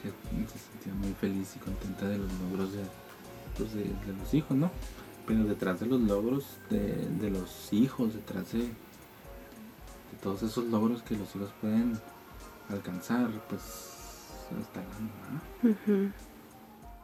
que 0.00 0.10
se 0.46 0.58
sentía 0.70 0.94
muy 0.94 1.12
feliz 1.14 1.56
y 1.56 1.58
contenta 1.58 2.06
de 2.06 2.18
los 2.18 2.32
logros 2.34 2.72
de, 2.72 2.84
pues, 3.58 3.74
de, 3.74 3.82
de 3.82 4.12
los 4.20 4.32
hijos, 4.34 4.56
¿no? 4.56 4.70
Pero 5.26 5.42
detrás 5.42 5.80
de 5.80 5.86
los 5.86 6.00
logros 6.00 6.44
de, 6.70 6.94
de 7.20 7.28
los 7.28 7.72
hijos, 7.72 8.14
detrás 8.14 8.52
de, 8.52 8.70
todos 10.22 10.44
esos 10.44 10.64
logros 10.66 11.02
que 11.02 11.16
los 11.16 11.34
hijos 11.34 11.50
pueden 11.60 11.98
alcanzar, 12.68 13.28
pues 13.48 13.62
está 14.60 14.80
la 14.80 15.00
mamá. 15.00 16.12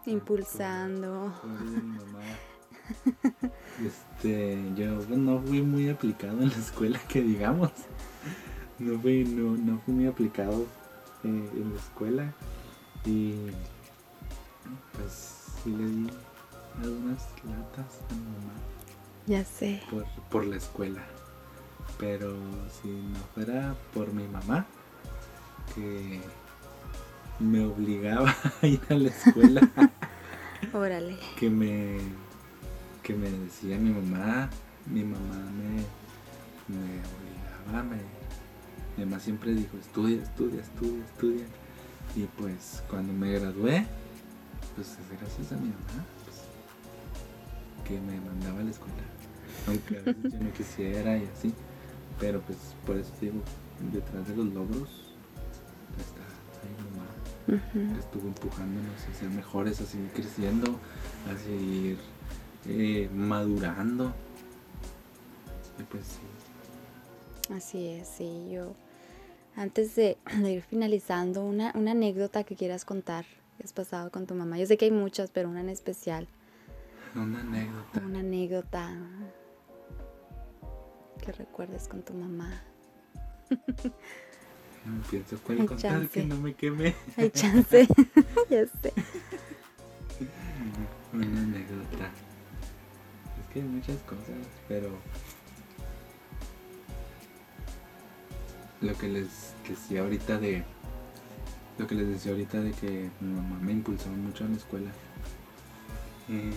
Impulsando. 0.06 1.34
Mi 1.64 1.80
mamá. 1.80 2.20
Este, 3.84 4.62
yo 4.76 4.96
pues, 4.96 5.08
no 5.08 5.40
fui 5.40 5.62
muy 5.62 5.88
aplicado 5.88 6.40
en 6.42 6.50
la 6.50 6.56
escuela, 6.56 7.00
que 7.08 7.22
digamos. 7.22 7.70
No 8.84 8.98
fui, 9.00 9.24
no, 9.24 9.56
no 9.56 9.78
fui 9.84 9.94
muy 9.94 10.06
aplicado 10.06 10.62
eh, 11.24 11.28
en 11.54 11.72
la 11.72 11.78
escuela. 11.80 12.32
Y 13.04 13.34
pues 14.92 15.12
sí 15.62 15.70
le 15.70 15.84
di 15.86 16.10
algunas 16.82 17.22
latas 17.44 18.00
a 18.10 18.14
mi 18.14 18.20
mamá 18.20 18.52
Ya 19.26 19.44
sé. 19.44 19.82
por, 19.90 20.04
por 20.30 20.46
la 20.46 20.56
escuela. 20.56 21.02
Pero 21.98 22.34
si 22.80 22.88
no 22.88 23.18
fuera 23.34 23.74
por 23.92 24.12
mi 24.12 24.26
mamá, 24.28 24.66
que 25.74 26.20
me 27.40 27.64
obligaba 27.64 28.34
a 28.62 28.66
ir 28.66 28.80
a 28.88 28.94
la 28.94 29.08
escuela. 29.08 29.60
Órale. 30.72 31.16
que 31.38 31.50
me 31.50 31.98
que 33.02 33.14
me 33.14 33.28
decía 33.28 33.76
mi 33.78 33.90
mamá 33.90 34.48
mi 34.86 35.02
mamá 35.02 35.34
me, 35.58 35.82
me 36.72 37.00
obligaba 37.02 37.82
me, 37.82 37.96
mi 38.96 39.04
mamá 39.04 39.20
siempre 39.20 39.52
dijo 39.54 39.76
estudia 39.78 40.22
estudia 40.22 40.60
estudia 40.60 41.04
estudia 41.04 41.44
y 42.16 42.24
pues 42.38 42.82
cuando 42.88 43.12
me 43.12 43.32
gradué 43.32 43.86
pues 44.76 44.88
es 44.88 45.20
gracias 45.20 45.52
a 45.52 45.56
mi 45.56 45.68
mamá 45.68 46.04
pues, 46.24 46.38
que 47.86 48.00
me 48.00 48.20
mandaba 48.20 48.60
a 48.60 48.64
la 48.64 48.70
escuela 48.70 48.94
aunque 49.66 49.98
a 49.98 50.02
veces 50.02 50.32
yo 50.32 50.38
no 50.40 50.52
quisiera 50.52 51.16
y 51.16 51.28
así 51.34 51.54
pero 52.20 52.40
pues 52.40 52.58
por 52.86 52.96
eso 52.96 53.12
digo 53.20 53.40
detrás 53.92 54.28
de 54.28 54.36
los 54.36 54.46
logros 54.46 54.90
está 55.98 56.22
ahí 56.62 56.90
mamá 56.90 57.22
estuvo 57.98 58.28
empujándonos 58.28 59.08
a 59.10 59.14
ser 59.18 59.28
mejores, 59.30 59.80
a 59.80 59.86
seguir 59.86 60.10
creciendo, 60.12 60.78
a 61.28 61.36
seguir 61.36 61.98
eh, 62.66 63.10
madurando. 63.14 64.14
Y 65.78 65.82
pues 65.84 66.04
sí. 66.06 66.41
Así 67.54 67.88
es, 67.88 68.08
sí, 68.08 68.50
yo. 68.50 68.74
Antes 69.56 69.94
de, 69.94 70.16
de 70.42 70.52
ir 70.52 70.62
finalizando, 70.62 71.44
una, 71.44 71.72
una 71.74 71.92
anécdota 71.92 72.44
que 72.44 72.56
quieras 72.56 72.84
contar 72.84 73.24
que 73.56 73.64
has 73.64 73.72
pasado 73.72 74.10
con 74.10 74.26
tu 74.26 74.34
mamá. 74.34 74.58
Yo 74.58 74.66
sé 74.66 74.76
que 74.76 74.86
hay 74.86 74.90
muchas, 74.90 75.30
pero 75.30 75.48
una 75.48 75.60
en 75.60 75.68
especial. 75.68 76.26
Una 77.14 77.40
anécdota. 77.40 78.00
Una 78.04 78.18
anécdota 78.20 78.96
que 81.22 81.32
recuerdes 81.32 81.88
con 81.88 82.02
tu 82.02 82.14
mamá. 82.14 82.62
No 84.84 85.00
pienso 85.08 85.38
cuál 85.46 85.60
Hay 85.60 85.66
contar 85.66 85.92
chance. 85.92 86.08
que 86.08 86.26
no 86.26 86.36
me 86.38 86.54
queme. 86.54 86.92
Hay 87.16 87.30
chance. 87.30 87.86
ya 88.50 88.66
sé. 88.66 88.92
Una 91.12 91.24
anécdota. 91.24 92.10
Es 93.40 93.46
que 93.52 93.60
hay 93.60 93.64
muchas 93.64 93.98
cosas, 93.98 94.34
pero 94.66 94.88
lo 98.82 98.96
que 98.98 99.08
les 99.08 99.54
decía 99.68 100.00
ahorita 100.02 100.38
de 100.38 100.64
lo 101.78 101.86
que 101.86 101.94
les 101.94 102.08
decía 102.08 102.32
ahorita 102.32 102.60
de 102.60 102.72
que 102.72 103.10
mi 103.20 103.34
mamá 103.34 103.58
me 103.62 103.72
impulsó 103.72 104.08
mucho 104.10 104.44
en 104.44 104.52
la 104.52 104.56
escuela. 104.58 104.90
Eh, 106.28 106.52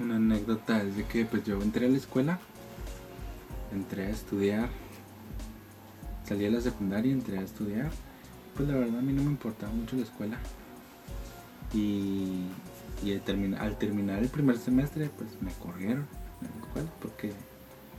una 0.00 0.16
anécdota 0.16 0.82
es 0.82 0.96
de 0.96 1.04
que 1.04 1.24
pues 1.24 1.44
yo 1.44 1.60
entré 1.62 1.86
a 1.86 1.88
la 1.88 1.96
escuela, 1.96 2.38
entré 3.72 4.06
a 4.06 4.10
estudiar, 4.10 4.68
salí 6.24 6.46
a 6.46 6.50
la 6.50 6.60
secundaria, 6.60 7.10
entré 7.12 7.38
a 7.38 7.42
estudiar. 7.42 7.90
Pues 8.54 8.68
la 8.68 8.74
verdad 8.76 8.98
a 8.98 9.02
mí 9.02 9.12
no 9.12 9.22
me 9.22 9.30
importaba 9.30 9.72
mucho 9.72 9.96
la 9.96 10.02
escuela. 10.02 10.36
Y, 11.72 12.46
y 13.04 13.12
al, 13.12 13.20
termina- 13.22 13.60
al 13.60 13.76
terminar 13.78 14.18
el 14.22 14.28
primer 14.28 14.58
semestre 14.58 15.10
pues 15.16 15.30
me 15.42 15.52
corrieron 15.54 16.06
la 16.40 16.48
escuela 16.66 16.88
porque 17.00 17.32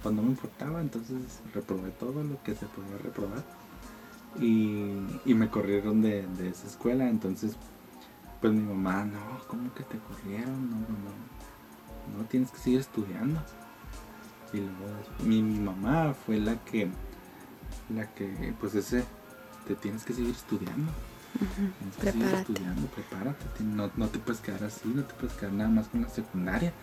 pues 0.02 0.16
no 0.16 0.22
me 0.22 0.30
importaba, 0.30 0.82
entonces 0.82 1.18
reprobé 1.54 1.92
todo 1.92 2.24
lo 2.24 2.42
que 2.44 2.56
se 2.56 2.66
podía 2.68 2.98
reprobar. 2.98 3.44
Y, 4.40 4.94
y 5.26 5.34
me 5.34 5.50
corrieron 5.50 6.02
de, 6.02 6.26
de 6.38 6.50
esa 6.50 6.68
escuela, 6.68 7.10
entonces 7.10 7.58
pues 8.42 8.54
mi 8.54 8.62
mamá, 8.62 9.04
no, 9.04 9.20
¿cómo 9.48 9.74
que 9.74 9.84
te 9.84 9.98
corrieron? 10.00 10.70
No, 10.70 10.78
no, 10.78 10.88
no, 10.88 12.18
no, 12.18 12.26
tienes 12.26 12.52
que 12.52 12.58
seguir 12.58 12.80
estudiando. 12.80 13.42
Y 14.54 14.58
luego 14.58 14.76
mi, 15.24 15.42
mi 15.44 15.60
mamá 15.60 16.14
fue 16.14 16.38
la 16.38 16.56
que, 16.64 16.90
la 17.94 18.08
que, 18.14 18.54
pues 18.60 18.76
ese, 18.76 19.04
te 19.68 19.76
tienes 19.76 20.04
que 20.04 20.14
seguir 20.14 20.32
estudiando. 20.32 20.92
Tienes 21.80 21.98
que 21.98 22.12
seguir 22.12 22.36
estudiando, 22.36 22.88
prepárate. 22.88 23.46
No, 23.64 23.92
no 23.96 24.08
te 24.08 24.20
puedes 24.20 24.42
quedar 24.42 24.64
así, 24.64 24.88
no 24.88 25.04
te 25.04 25.14
puedes 25.16 25.36
quedar 25.36 25.54
nada 25.54 25.70
más 25.70 25.88
con 25.90 26.02
la 26.02 26.10
secundaria. 26.10 26.74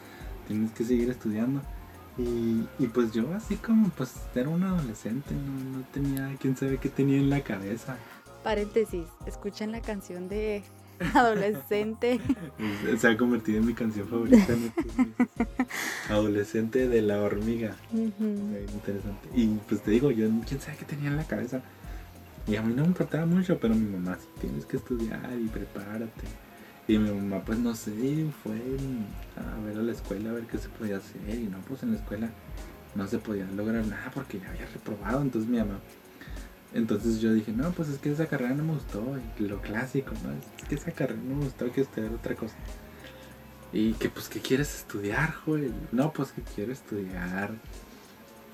Tienes 0.46 0.70
que 0.72 0.85
seguir 0.85 1.11
estudiando. 1.11 1.62
Y, 2.18 2.66
y 2.79 2.87
pues 2.87 3.12
yo 3.12 3.33
así 3.35 3.57
como 3.57 3.90
pues 3.90 4.14
era 4.35 4.48
un 4.48 4.62
adolescente, 4.62 5.35
no, 5.35 5.79
no 5.79 5.85
tenía, 5.92 6.35
quién 6.40 6.57
sabe 6.57 6.79
qué 6.79 6.88
tenía 6.88 7.18
en 7.18 7.29
la 7.29 7.42
cabeza. 7.42 7.96
Paréntesis, 8.42 9.05
escuchen 9.26 9.72
la 9.72 9.81
canción 9.81 10.29
de 10.29 10.62
adolescente. 11.14 12.20
Se 12.98 13.09
ha 13.09 13.16
convertido 13.16 13.59
en 13.59 13.66
mi 13.66 13.74
canción 13.74 14.09
favorita. 14.09 14.55
Adolescente 16.09 16.88
de 16.88 17.02
la 17.02 17.20
hormiga. 17.20 17.76
Interesante. 17.92 19.29
Y 19.35 19.46
pues 19.68 19.83
te 19.83 19.90
digo, 19.90 20.11
yo 20.11 20.29
quién 20.46 20.61
sabe 20.61 20.79
qué 20.79 20.85
tenía 20.85 21.09
en 21.09 21.16
la 21.16 21.24
cabeza. 21.24 21.62
Y 22.46 22.57
a 22.57 22.62
mí 22.62 22.72
no 22.74 22.83
me 22.83 22.88
importaba 22.88 23.26
mucho, 23.26 23.59
pero 23.59 23.74
mi 23.74 23.90
mamá 23.90 24.16
sí 24.20 24.29
tienes 24.40 24.64
que 24.64 24.76
estudiar 24.76 25.29
y 25.38 25.48
prepárate. 25.48 26.24
Y 26.88 26.99
mi 26.99 27.11
mamá 27.11 27.42
pues 27.44 27.59
no 27.59 27.75
sé, 27.75 28.27
fue 28.42 28.55
a 29.37 29.64
ver 29.66 29.79
a 29.79 29.83
la 29.83 29.92
escuela 29.92 30.31
a 30.31 30.35
ver 30.35 30.44
qué 30.44 30.59
se 30.59 30.68
podía 30.68 30.99
hacer. 30.99 31.35
Y 31.35 31.49
no, 31.49 31.59
pues 31.61 31.83
en 31.83 31.92
la 31.92 31.99
escuela 31.99 32.31
no 32.94 33.07
se 33.07 33.18
podía 33.18 33.44
lograr 33.46 33.85
nada 33.87 34.11
porque 34.14 34.38
ya 34.38 34.51
había 34.51 34.66
reprobado. 34.66 35.22
Entonces 35.22 35.51
mi 35.51 35.59
mamá. 35.59 35.81
Entonces 36.75 37.20
yo 37.20 37.33
dije, 37.33 37.53
no, 37.53 37.70
pues 37.72 37.88
es 37.88 37.99
que 37.99 38.12
esa 38.12 38.27
carrera 38.27 38.55
no 38.55 38.64
me 38.64 38.75
gustó. 38.75 39.03
Y 39.38 39.44
lo 39.44 39.61
clásico, 39.61 40.12
¿no? 40.22 40.33
Es 40.33 40.68
que 40.68 40.75
esa 40.75 40.92
carrera 40.92 41.20
no 41.22 41.37
me 41.37 41.44
gustó, 41.44 41.64
hay 41.64 41.70
que 41.70 41.81
estudiar 41.81 42.12
otra 42.12 42.35
cosa. 42.35 42.55
Y 43.72 43.92
que 43.94 44.09
pues 44.09 44.29
que 44.29 44.40
quieres 44.40 44.75
estudiar, 44.77 45.33
Joel. 45.33 45.72
No, 45.92 46.12
pues 46.12 46.33
que 46.33 46.42
quiero 46.42 46.72
estudiar. 46.72 47.51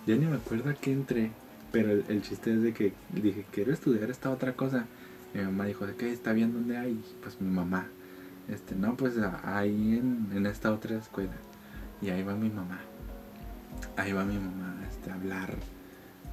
Ya 0.06 0.16
ni 0.16 0.26
me 0.26 0.36
acuerdo 0.36 0.70
a 0.70 0.74
qué 0.74 0.92
entré. 0.92 1.32
Pero 1.70 1.90
el, 1.90 2.22
chiste 2.22 2.52
es 2.52 2.62
de 2.62 2.72
que 2.74 2.92
dije, 3.10 3.46
quiero 3.50 3.72
estudiar 3.72 4.10
esta 4.10 4.30
otra 4.30 4.54
cosa. 4.54 4.86
Mi 5.34 5.42
mamá 5.42 5.64
dijo, 5.64 5.86
¿de 5.86 5.94
qué 5.96 6.12
está 6.12 6.32
bien 6.32 6.52
dónde 6.52 6.76
hay? 6.76 7.02
Pues 7.22 7.40
mi 7.40 7.50
mamá. 7.50 7.88
Este, 8.52 8.74
no, 8.74 8.96
pues 8.96 9.14
ahí 9.44 9.98
en, 9.98 10.28
en 10.34 10.46
esta 10.46 10.72
otra 10.72 10.96
escuela. 10.96 11.32
Y 12.00 12.10
ahí 12.10 12.22
va 12.22 12.34
mi 12.34 12.50
mamá. 12.50 12.80
Ahí 13.96 14.12
va 14.12 14.24
mi 14.24 14.36
mamá 14.36 14.76
este, 14.88 15.10
a 15.10 15.14
hablar 15.14 15.54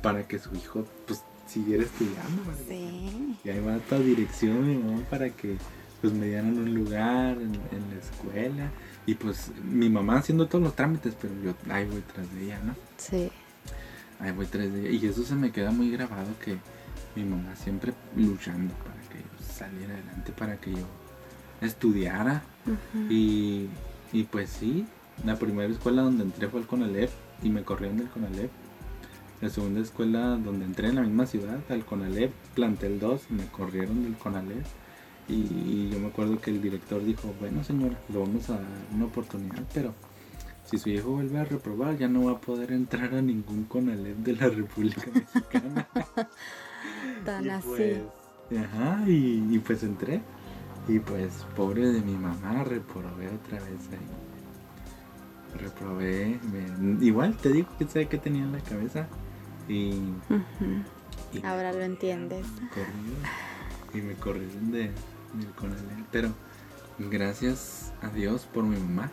para 0.01 0.27
que 0.27 0.39
su 0.39 0.53
hijo 0.55 0.85
pues 1.05 1.23
siguiera 1.45 1.83
estudiando. 1.83 2.43
Sí. 2.67 3.37
Y 3.43 3.49
ahí 3.49 3.59
va 3.59 3.75
a 3.75 3.79
toda 3.79 4.01
dirección 4.01 4.67
mi 4.67 4.77
mamá 4.77 5.03
para 5.09 5.29
que 5.29 5.57
pues 6.01 6.13
me 6.13 6.27
dieran 6.27 6.57
un 6.57 6.73
lugar 6.73 7.37
en, 7.37 7.53
en 7.53 7.89
la 7.89 7.99
escuela. 8.01 8.71
Y 9.05 9.15
pues 9.15 9.51
mi 9.63 9.89
mamá 9.89 10.17
haciendo 10.17 10.47
todos 10.47 10.63
los 10.63 10.75
trámites, 10.75 11.15
pero 11.19 11.33
yo 11.43 11.53
ahí 11.73 11.85
voy 11.85 12.01
tras 12.13 12.31
de 12.35 12.43
ella, 12.43 12.59
¿no? 12.63 12.75
Sí. 12.97 13.31
Ahí 14.19 14.31
voy 14.31 14.45
tras 14.45 14.71
de 14.71 14.81
ella. 14.81 14.89
Y 14.91 15.05
eso 15.07 15.23
se 15.23 15.35
me 15.35 15.51
queda 15.51 15.71
muy 15.71 15.89
grabado 15.91 16.27
que 16.43 16.57
mi 17.15 17.23
mamá 17.23 17.55
siempre 17.55 17.93
luchando 18.15 18.73
para 18.75 18.99
que 19.09 19.17
yo 19.19 19.53
saliera 19.53 19.93
adelante, 19.93 20.31
para 20.31 20.57
que 20.57 20.71
yo 20.71 20.85
estudiara. 21.61 22.43
Y, 23.09 23.67
y 24.11 24.23
pues 24.23 24.49
sí, 24.49 24.85
la 25.25 25.37
primera 25.37 25.71
escuela 25.71 26.01
donde 26.03 26.23
entré 26.23 26.47
fue 26.49 26.59
el 26.61 26.67
Conalep 26.67 27.09
y 27.41 27.49
me 27.49 27.63
corrieron 27.63 27.97
del 27.97 28.09
Conalep. 28.09 28.51
La 29.41 29.49
segunda 29.49 29.79
escuela 29.81 30.37
donde 30.37 30.65
entré 30.65 30.89
en 30.89 30.95
la 30.95 31.01
misma 31.01 31.25
ciudad, 31.25 31.59
al 31.69 31.85
Conalep, 31.85 32.33
plantel 32.55 32.99
2, 32.99 33.31
me 33.31 33.47
corrieron 33.47 34.03
del 34.03 34.15
Conalep. 34.17 34.65
Y, 35.27 35.33
y 35.33 35.89
yo 35.93 35.99
me 35.99 36.07
acuerdo 36.07 36.39
que 36.41 36.49
el 36.51 36.61
director 36.61 37.03
dijo, 37.03 37.33
bueno 37.39 37.63
señora, 37.63 37.99
le 38.09 38.17
vamos 38.17 38.49
a 38.49 38.55
dar 38.55 38.65
una 38.93 39.05
oportunidad, 39.05 39.63
pero 39.73 39.93
si 40.63 40.77
su 40.77 40.89
hijo 40.89 41.11
vuelve 41.11 41.37
a 41.39 41.45
reprobar 41.45 41.97
ya 41.97 42.07
no 42.07 42.25
va 42.25 42.33
a 42.33 42.41
poder 42.41 42.71
entrar 42.71 43.13
a 43.15 43.21
ningún 43.21 43.65
Conalep 43.65 44.17
de 44.17 44.33
la 44.35 44.49
República 44.49 45.09
Mexicana. 45.13 45.87
Tan 47.23 47.45
Y 47.45 47.49
así. 47.49 48.01
pues, 48.49 48.59
ajá, 48.59 49.03
y, 49.07 49.47
y 49.55 49.59
pues 49.59 49.83
entré. 49.83 50.21
Y 50.89 50.99
pues, 50.99 51.45
pobre 51.55 51.87
de 51.87 52.01
mi 52.01 52.15
mamá, 52.15 52.63
reprobé 52.63 53.27
otra 53.27 53.59
vez 53.59 53.89
ahí. 53.91 55.59
Reprobé. 55.61 56.39
me- 56.51 57.05
igual 57.05 57.35
te 57.37 57.49
digo 57.53 57.67
que 57.77 57.87
sé 57.87 58.07
que 58.07 58.17
tenía 58.17 58.43
en 58.43 58.51
la 58.51 58.59
cabeza. 58.59 59.07
Y. 59.67 60.01
Ahora 61.43 61.71
lo 61.71 61.81
entiendes. 61.81 62.45
corrieron, 62.73 63.19
y 63.93 64.01
me 64.01 64.13
corrieron 64.15 64.71
de, 64.71 64.79
del 65.33 65.51
Conalep. 65.55 66.05
Pero 66.11 66.29
gracias 66.97 67.93
a 68.01 68.09
Dios 68.09 68.45
por 68.51 68.63
mi 68.63 68.77
mamá, 68.77 69.11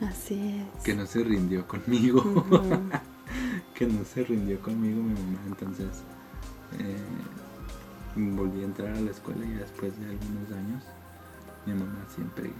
Así 0.00 0.66
es. 0.76 0.82
que 0.82 0.94
no 0.94 1.06
se 1.06 1.22
rindió 1.22 1.66
conmigo. 1.66 2.22
Que 3.74 3.86
no 3.86 4.02
se 4.04 4.24
rindió 4.24 4.58
conmigo 4.60 5.00
mi 5.02 5.12
mamá. 5.12 5.38
Entonces 5.46 6.02
eh, 6.80 6.96
volví 8.16 8.62
a 8.62 8.64
entrar 8.64 8.94
a 8.94 9.00
la 9.00 9.10
escuela 9.10 9.44
y 9.44 9.52
después 9.54 9.98
de 9.98 10.06
algunos 10.06 10.50
años 10.50 10.84
mi 11.66 11.74
mamá 11.74 12.06
siempre 12.14 12.50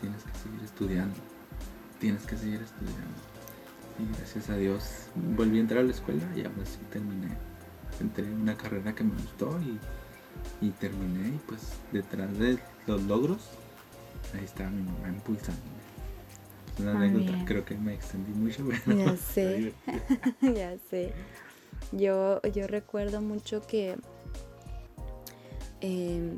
tienes 0.00 0.22
que 0.24 0.38
seguir 0.38 0.62
estudiando, 0.62 1.16
tienes 2.00 2.26
que 2.26 2.36
seguir 2.36 2.60
estudiando. 2.60 3.32
Y 3.98 4.16
gracias 4.16 4.50
a 4.50 4.56
Dios 4.56 5.08
volví 5.36 5.58
a 5.58 5.60
entrar 5.60 5.80
a 5.80 5.84
la 5.84 5.92
escuela 5.92 6.24
y 6.34 6.40
ahora 6.40 6.64
sí 6.64 6.78
terminé. 6.90 7.36
Entré 8.00 8.24
en 8.24 8.40
una 8.40 8.56
carrera 8.56 8.94
que 8.94 9.04
me 9.04 9.12
gustó 9.12 9.58
y, 9.60 10.66
y 10.66 10.70
terminé 10.70 11.28
y 11.28 11.40
pues 11.46 11.74
detrás 11.92 12.36
de 12.38 12.58
los 12.86 13.02
logros 13.02 13.50
ahí 14.34 14.44
estaba 14.44 14.70
mi 14.70 14.82
mamá 14.82 15.08
impulsándome. 15.08 15.82
Es 16.74 16.80
una 16.80 16.94
Muy 16.94 17.08
anécdota, 17.08 17.44
creo 17.44 17.64
que 17.64 17.76
me 17.76 17.94
extendí 17.94 18.32
mucho, 18.32 18.66
pero 18.84 18.98
Ya 18.98 19.16
sé. 19.16 19.74
ya 20.40 20.76
sé. 20.90 21.12
Yo, 21.92 22.40
yo 22.42 22.66
recuerdo 22.66 23.20
mucho 23.20 23.66
que 23.66 23.96
eh, 25.82 26.36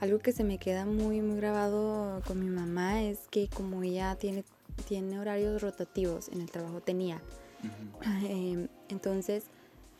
algo 0.00 0.18
que 0.20 0.30
se 0.32 0.44
me 0.44 0.58
queda 0.58 0.84
muy, 0.86 1.20
muy 1.20 1.36
grabado 1.38 2.22
con 2.26 2.38
mi 2.38 2.48
mamá 2.48 3.02
es 3.02 3.26
que 3.30 3.48
como 3.48 3.82
ella 3.82 4.14
tiene, 4.16 4.44
tiene 4.86 5.18
horarios 5.18 5.60
rotativos, 5.60 6.28
en 6.28 6.40
el 6.40 6.50
trabajo 6.50 6.80
tenía. 6.80 7.20
Eh, 8.22 8.68
entonces, 8.88 9.44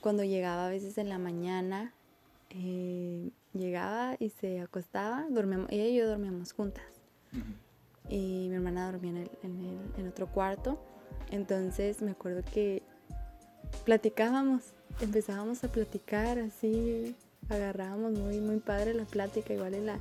cuando 0.00 0.22
llegaba 0.22 0.66
a 0.66 0.70
veces 0.70 0.96
en 0.98 1.09
la 1.09 1.18
mañana, 1.18 1.92
eh, 2.50 3.31
llegaba 3.52 4.14
y 4.20 4.31
se 4.31 4.61
acostaba, 4.61 5.26
dormíamos, 5.28 5.66
ella 5.70 5.85
y 5.87 5.96
yo 5.96 6.07
dormíamos 6.09 6.52
juntas 6.52 6.85
y 8.09 8.46
mi 8.48 8.54
hermana 8.54 8.90
dormía 8.90 9.11
en, 9.11 9.16
el- 9.18 9.31
en 9.42 9.57
el- 9.64 10.00
en 10.00 10.09
otro 10.09 10.28
cuarto. 10.28 10.78
Entonces 11.31 12.00
me 12.00 12.12
acuerdo 12.12 12.42
que 12.52 12.83
platicábamos, 13.85 14.72
empezábamos 15.00 15.64
a 15.64 15.68
platicar 15.68 16.38
así, 16.38 17.14
agarrábamos 17.48 18.12
muy, 18.12 18.40
muy 18.40 18.59
padre 18.61 18.94
la 18.94 19.05
plática, 19.05 19.55
igual 19.55 19.74
en 19.74 19.87
la, 19.87 19.98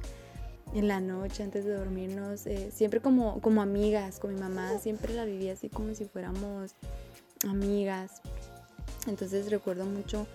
en 0.73 0.87
la 0.87 0.99
noche 0.99 1.43
antes 1.43 1.65
de 1.65 1.73
dormirnos, 1.73 2.45
eh, 2.45 2.71
siempre 2.71 2.99
como, 2.99 3.41
como 3.41 3.61
amigas, 3.61 4.19
con 4.19 4.33
mi 4.33 4.39
mamá 4.39 4.79
siempre 4.79 5.13
la 5.13 5.25
vivía 5.25 5.53
así 5.53 5.69
como 5.69 5.93
si 5.95 6.05
fuéramos 6.05 6.75
amigas. 7.47 8.21
Entonces 9.07 9.49
recuerdo 9.49 9.85
mucho, 9.85 10.27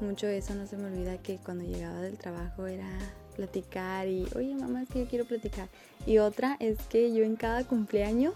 mucho 0.00 0.26
eso, 0.26 0.54
no 0.54 0.66
se 0.66 0.76
me 0.76 0.86
olvida 0.86 1.18
que 1.18 1.38
cuando 1.38 1.64
llegaba 1.64 2.00
del 2.00 2.18
trabajo 2.18 2.66
era 2.66 2.88
platicar 3.34 4.06
y, 4.06 4.26
oye 4.36 4.54
mamá, 4.54 4.82
es 4.82 4.88
que 4.88 5.00
yo 5.00 5.08
quiero 5.08 5.24
platicar. 5.24 5.68
Y 6.06 6.18
otra 6.18 6.56
es 6.60 6.78
que 6.88 7.12
yo 7.12 7.24
en 7.24 7.36
cada 7.36 7.64
cumpleaños 7.64 8.34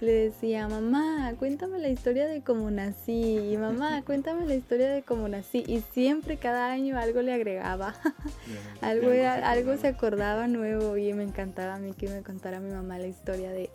le 0.00 0.12
decía, 0.12 0.68
mamá, 0.68 1.32
cuéntame 1.38 1.78
la 1.78 1.88
historia 1.88 2.26
de 2.26 2.42
cómo 2.42 2.70
nací, 2.70 3.52
y 3.52 3.56
mamá, 3.56 4.02
cuéntame 4.02 4.46
la 4.46 4.54
historia 4.54 4.90
de 4.90 5.02
cómo 5.02 5.28
nací. 5.28 5.64
Y 5.66 5.80
siempre 5.92 6.36
cada 6.36 6.70
año 6.70 6.98
algo 6.98 7.22
le 7.22 7.32
agregaba, 7.32 7.94
algo, 8.80 9.10
era, 9.10 9.50
algo 9.50 9.76
se 9.76 9.88
acordaba. 9.88 9.96
acordaba 10.06 10.46
nuevo 10.46 10.96
y 10.96 11.12
me 11.12 11.24
encantaba 11.24 11.74
a 11.74 11.78
mí 11.78 11.92
que 11.92 12.08
me 12.08 12.22
contara 12.22 12.60
mi 12.60 12.70
mamá 12.70 12.98
la 12.98 13.08
historia 13.08 13.50
de, 13.50 13.70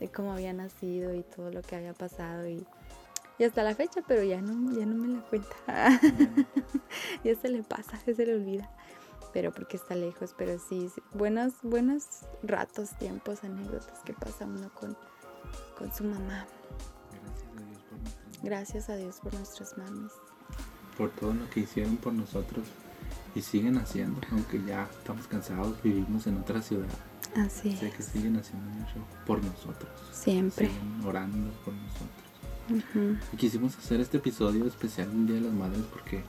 de 0.00 0.08
cómo 0.08 0.32
había 0.32 0.52
nacido 0.52 1.14
y 1.14 1.22
todo 1.22 1.50
lo 1.50 1.62
que 1.62 1.76
había 1.76 1.92
pasado. 1.92 2.48
Y, 2.48 2.66
y 3.38 3.44
hasta 3.44 3.62
la 3.62 3.74
fecha, 3.74 4.00
pero 4.06 4.22
ya 4.22 4.40
no, 4.40 4.78
ya 4.78 4.86
no 4.86 4.94
me 4.94 5.14
la 5.14 5.20
cuenta. 5.22 6.00
ya 7.22 7.34
se 7.40 7.48
le 7.48 7.62
pasa, 7.62 7.98
ya 8.06 8.14
se 8.14 8.26
le 8.26 8.34
olvida. 8.34 8.70
Pero 9.34 9.52
porque 9.52 9.76
está 9.76 9.94
lejos, 9.94 10.34
pero 10.38 10.58
sí, 10.58 10.88
sí, 10.94 11.02
buenos, 11.12 11.52
buenos 11.62 12.04
ratos, 12.42 12.96
tiempos, 12.98 13.44
anécdotas 13.44 13.98
que 14.04 14.14
pasa 14.14 14.46
uno 14.46 14.70
con, 14.72 14.96
con 15.76 15.92
su 15.92 16.04
mamá. 16.04 16.46
Gracias 18.42 18.88
a 18.88 18.96
Dios 18.96 19.16
por 19.22 19.34
nuestras 19.34 19.76
mamis. 19.76 20.12
por 20.96 21.10
todo 21.10 21.34
lo 21.34 21.50
que 21.50 21.60
hicieron 21.60 21.96
por 21.96 22.12
nosotros 22.12 22.64
y 23.34 23.42
siguen 23.42 23.76
haciendo, 23.78 24.20
aunque 24.30 24.62
ya 24.64 24.88
estamos 24.98 25.26
cansados, 25.26 25.82
vivimos 25.82 26.26
en 26.26 26.38
otra 26.38 26.62
ciudad. 26.62 26.88
Así 27.36 27.76
Sé 27.76 27.90
que 27.90 28.02
siguen 28.02 28.36
haciendo 28.36 28.70
mucho 28.70 28.94
por 29.26 29.42
nosotros. 29.42 29.90
Siempre. 30.12 30.68
Siguen 30.68 31.04
orando 31.04 31.50
por 31.64 31.74
nosotros. 31.74 33.18
Y 33.32 33.36
quisimos 33.36 33.76
hacer 33.76 34.00
este 34.00 34.18
episodio 34.18 34.64
especial 34.66 35.10
el 35.10 35.26
Día 35.26 35.36
de 35.36 35.42
las 35.42 35.52
Madres 35.52 35.82
porque 35.92 36.22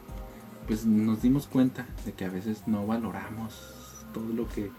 pues 0.67 0.85
nos 0.85 1.21
dimos 1.21 1.47
cuenta 1.47 1.85
de 2.05 2.13
que 2.13 2.25
a 2.25 2.29
veces 2.29 2.63
no 2.67 2.85
valoramos 2.85 3.53
todo 4.13 4.27
lo 4.29 4.47
que 4.47 4.71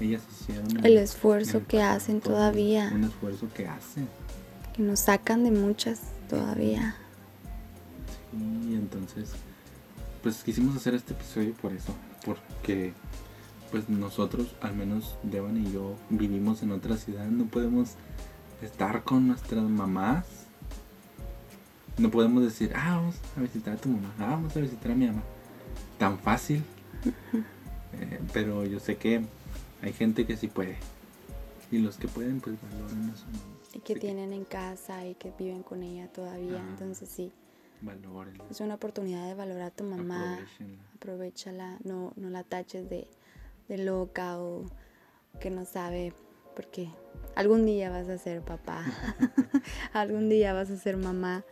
ellas 0.00 0.22
hicieron. 0.30 0.84
El 0.84 0.96
esfuerzo 0.98 1.58
el 1.58 1.66
que 1.66 1.82
hacen 1.82 2.20
todo 2.20 2.34
todavía. 2.34 2.90
Un 2.94 3.04
esfuerzo 3.04 3.48
que 3.54 3.66
hacen. 3.66 4.08
Que 4.74 4.82
nos 4.82 5.00
sacan 5.00 5.44
de 5.44 5.50
muchas 5.50 6.00
todavía. 6.28 6.96
Y 8.32 8.74
entonces, 8.74 9.32
pues 10.22 10.42
quisimos 10.42 10.76
hacer 10.76 10.94
este 10.94 11.14
episodio 11.14 11.54
por 11.54 11.72
eso, 11.72 11.94
porque 12.24 12.92
pues 13.70 13.88
nosotros, 13.88 14.54
al 14.60 14.74
menos 14.74 15.16
Devan 15.22 15.56
y 15.56 15.72
yo, 15.72 15.96
vivimos 16.10 16.62
en 16.62 16.72
otra 16.72 16.96
ciudad, 16.96 17.26
no 17.26 17.46
podemos 17.46 17.90
estar 18.62 19.04
con 19.04 19.28
nuestras 19.28 19.64
mamás. 19.64 20.47
No 21.98 22.10
podemos 22.10 22.42
decir, 22.44 22.72
ah, 22.74 22.96
vamos 22.96 23.16
a 23.36 23.40
visitar 23.40 23.74
a 23.74 23.76
tu 23.76 23.88
mamá, 23.88 24.14
ah, 24.18 24.30
vamos 24.30 24.56
a 24.56 24.60
visitar 24.60 24.92
a 24.92 24.94
mi 24.94 25.06
mamá. 25.06 25.22
Tan 25.98 26.18
fácil. 26.18 26.62
Eh, 27.94 28.20
pero 28.32 28.64
yo 28.64 28.78
sé 28.78 28.96
que 28.96 29.22
hay 29.82 29.92
gente 29.92 30.26
que 30.26 30.36
sí 30.36 30.46
puede. 30.46 30.76
Y 31.70 31.78
los 31.78 31.96
que 31.96 32.06
pueden, 32.08 32.40
pues 32.40 32.56
valoran 32.62 33.10
a 33.10 33.16
su 33.16 33.24
mamá. 33.26 33.56
Y 33.74 33.80
que 33.80 33.94
Así 33.94 34.00
tienen 34.00 34.32
en 34.32 34.44
casa 34.44 35.04
y 35.06 35.14
que 35.14 35.32
viven 35.38 35.62
con 35.62 35.82
ella 35.82 36.08
todavía. 36.08 36.58
Entonces 36.70 37.08
sí, 37.08 37.32
Valórenla, 37.80 38.44
es 38.50 38.60
una 38.60 38.74
oportunidad 38.74 39.26
de 39.26 39.34
valorar 39.34 39.62
a 39.64 39.70
tu 39.70 39.84
mamá. 39.84 40.38
aprovechala, 40.96 41.78
no, 41.84 42.12
no 42.16 42.30
la 42.30 42.42
taches 42.42 42.88
de, 42.88 43.06
de 43.68 43.78
loca 43.78 44.40
o 44.40 44.64
que 45.40 45.50
no 45.50 45.64
sabe, 45.64 46.12
porque 46.56 46.88
algún 47.36 47.66
día 47.66 47.90
vas 47.90 48.08
a 48.08 48.18
ser 48.18 48.42
papá, 48.42 48.84
algún 49.92 50.28
día 50.28 50.52
vas 50.52 50.70
a 50.70 50.76
ser 50.76 50.96
mamá, 50.96 51.44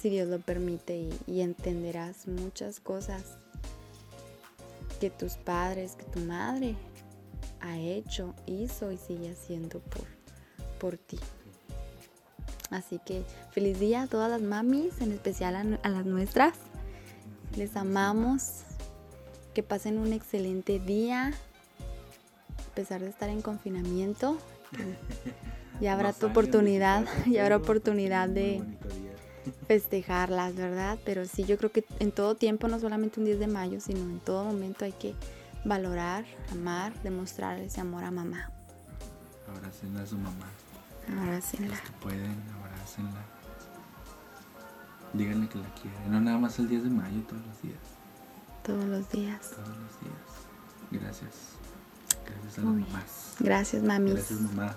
si 0.00 0.10
Dios 0.10 0.28
lo 0.28 0.38
permite, 0.38 0.96
y, 0.96 1.10
y 1.26 1.40
entenderás 1.40 2.26
muchas 2.26 2.80
cosas 2.80 3.22
que 5.00 5.10
tus 5.10 5.34
padres, 5.34 5.96
que 5.96 6.04
tu 6.04 6.20
madre 6.20 6.76
ha 7.60 7.78
hecho, 7.78 8.34
hizo 8.46 8.92
y 8.92 8.98
sigue 8.98 9.30
haciendo 9.30 9.80
por, 9.80 10.06
por 10.78 10.98
ti. 10.98 11.18
Así 12.70 13.00
que 13.04 13.24
feliz 13.52 13.78
día 13.78 14.02
a 14.02 14.06
todas 14.06 14.30
las 14.30 14.42
mamis, 14.42 15.00
en 15.00 15.12
especial 15.12 15.56
a, 15.56 15.78
a 15.82 15.88
las 15.88 16.04
nuestras. 16.04 16.54
Les 17.56 17.76
amamos. 17.76 18.62
Que 19.54 19.62
pasen 19.62 19.98
un 19.98 20.12
excelente 20.12 20.80
día. 20.80 21.28
A 21.28 22.74
pesar 22.74 23.00
de 23.00 23.08
estar 23.08 23.28
en 23.28 23.42
confinamiento. 23.42 24.38
Ya 25.80 25.92
habrá 25.92 26.12
tu 26.12 26.26
oportunidad. 26.26 27.04
Ya 27.26 27.42
habrá 27.42 27.56
oportunidad 27.56 28.28
de. 28.28 28.62
Festejarlas, 29.68 30.54
¿verdad? 30.54 30.98
Pero 31.04 31.24
sí, 31.26 31.44
yo 31.44 31.56
creo 31.58 31.70
que 31.72 31.84
en 31.98 32.12
todo 32.12 32.34
tiempo, 32.34 32.68
no 32.68 32.78
solamente 32.78 33.20
un 33.20 33.26
10 33.26 33.38
de 33.38 33.46
mayo, 33.46 33.80
sino 33.80 34.00
en 34.00 34.20
todo 34.20 34.44
momento 34.44 34.84
hay 34.84 34.92
que 34.92 35.14
valorar, 35.64 36.24
amar, 36.52 36.92
demostrar 37.02 37.58
ese 37.58 37.80
amor 37.80 38.04
a 38.04 38.10
mamá. 38.10 38.50
Abracen 39.48 39.96
a 39.96 40.06
su 40.06 40.16
mamá. 40.16 40.46
Abrácenla. 41.20 41.68
Los 41.68 41.80
que 41.80 41.90
pueden, 42.00 42.42
abrácenla. 42.62 43.20
Díganle 45.12 45.48
que 45.48 45.58
la 45.58 45.74
quieren. 45.74 46.10
No 46.10 46.20
nada 46.20 46.38
más 46.38 46.58
el 46.58 46.68
10 46.68 46.84
de 46.84 46.90
mayo, 46.90 47.20
todos 47.28 47.42
los 47.46 47.62
días. 47.62 47.78
todos 48.62 48.84
los 48.86 49.10
días. 49.10 49.50
Todos 49.50 49.68
los 49.68 50.00
días. 50.00 50.22
Gracias. 50.90 51.32
Gracias 52.26 52.58
a 52.58 52.62
las 52.62 52.70
mamás. 52.74 53.34
Gracias, 53.40 53.82
mamis. 53.82 54.14
Gracias, 54.14 54.40
mamá. 54.40 54.76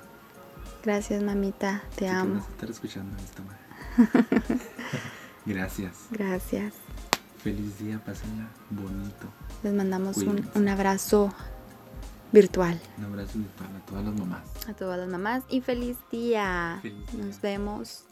Gracias, 0.84 1.24
mamita. 1.24 1.82
Te 1.92 1.96
Sé 1.96 2.00
que 2.06 2.10
amo. 2.10 2.36
vas 2.36 2.48
a 2.48 2.52
estar 2.52 2.70
escuchando 2.70 3.18
esto, 3.24 3.42
mamá. 3.44 3.58
Gracias. 5.46 5.94
Gracias. 6.12 6.74
Feliz 7.40 7.80
día, 7.80 8.00
pásenla 8.04 8.48
bonito. 8.70 9.28
Les 9.64 9.74
mandamos 9.74 10.18
un, 10.18 10.50
un 10.54 10.68
abrazo 10.68 11.34
virtual 12.32 12.80
Un 12.98 13.06
abrazo 13.06 13.40
virtual 13.40 13.70
a 13.78 13.86
todas 13.86 14.04
las 14.06 14.14
mamás. 14.16 14.42
a 14.68 14.74
todas 14.74 15.00
las 15.00 15.08
mamás 15.08 15.44
y 15.50 15.62
feliz 15.62 15.96
día. 16.12 16.80
Feliz 16.82 17.12
día. 17.12 17.24
Nos 17.24 17.40
vemos 17.42 18.04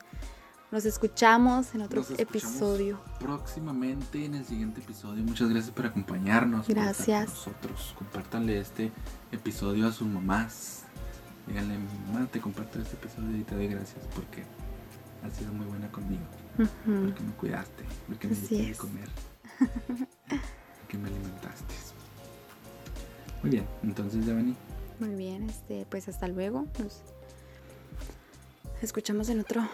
Nos 0.71 0.85
escuchamos 0.85 1.73
en 1.75 1.81
otro 1.81 2.01
escuchamos 2.01 2.27
episodio. 2.29 2.99
Próximamente 3.19 4.23
en 4.23 4.35
el 4.35 4.45
siguiente 4.45 4.79
episodio. 4.81 5.23
Muchas 5.23 5.49
gracias 5.49 5.71
por 5.73 5.85
acompañarnos. 5.87 6.61
estar 6.61 6.75
con 6.75 6.83
Gracias. 6.85 7.29
nosotros. 7.29 7.93
Compártanle 7.97 8.59
este 8.59 8.91
episodio 9.33 9.87
a 9.87 9.91
sus 9.91 10.07
mamás. 10.07 10.83
Díganle, 11.47 11.77
mamá, 12.07 12.25
te 12.31 12.39
comparto 12.39 12.79
este 12.79 12.95
episodio 12.95 13.37
y 13.37 13.43
te 13.43 13.53
doy 13.53 13.67
gracias 13.67 14.03
porque 14.15 14.43
has 15.25 15.33
sido 15.33 15.51
muy 15.53 15.65
buena 15.65 15.91
conmigo. 15.91 16.23
Porque 16.57 17.21
me 17.23 17.31
cuidaste, 17.37 17.83
porque 18.07 18.27
me 18.27 18.35
diste 18.35 18.55
de 18.55 18.75
comer, 18.75 19.09
porque 20.81 20.97
me 20.97 21.09
alimentaste. 21.09 21.73
Muy 23.41 23.51
bien, 23.51 23.67
entonces 23.83 24.25
Devani, 24.25 24.55
Muy 24.99 25.15
bien, 25.15 25.49
este, 25.49 25.85
pues 25.89 26.07
hasta 26.07 26.27
luego. 26.27 26.65
Nos 26.79 27.01
escuchamos 28.81 29.29
en 29.29 29.41
otro, 29.41 29.67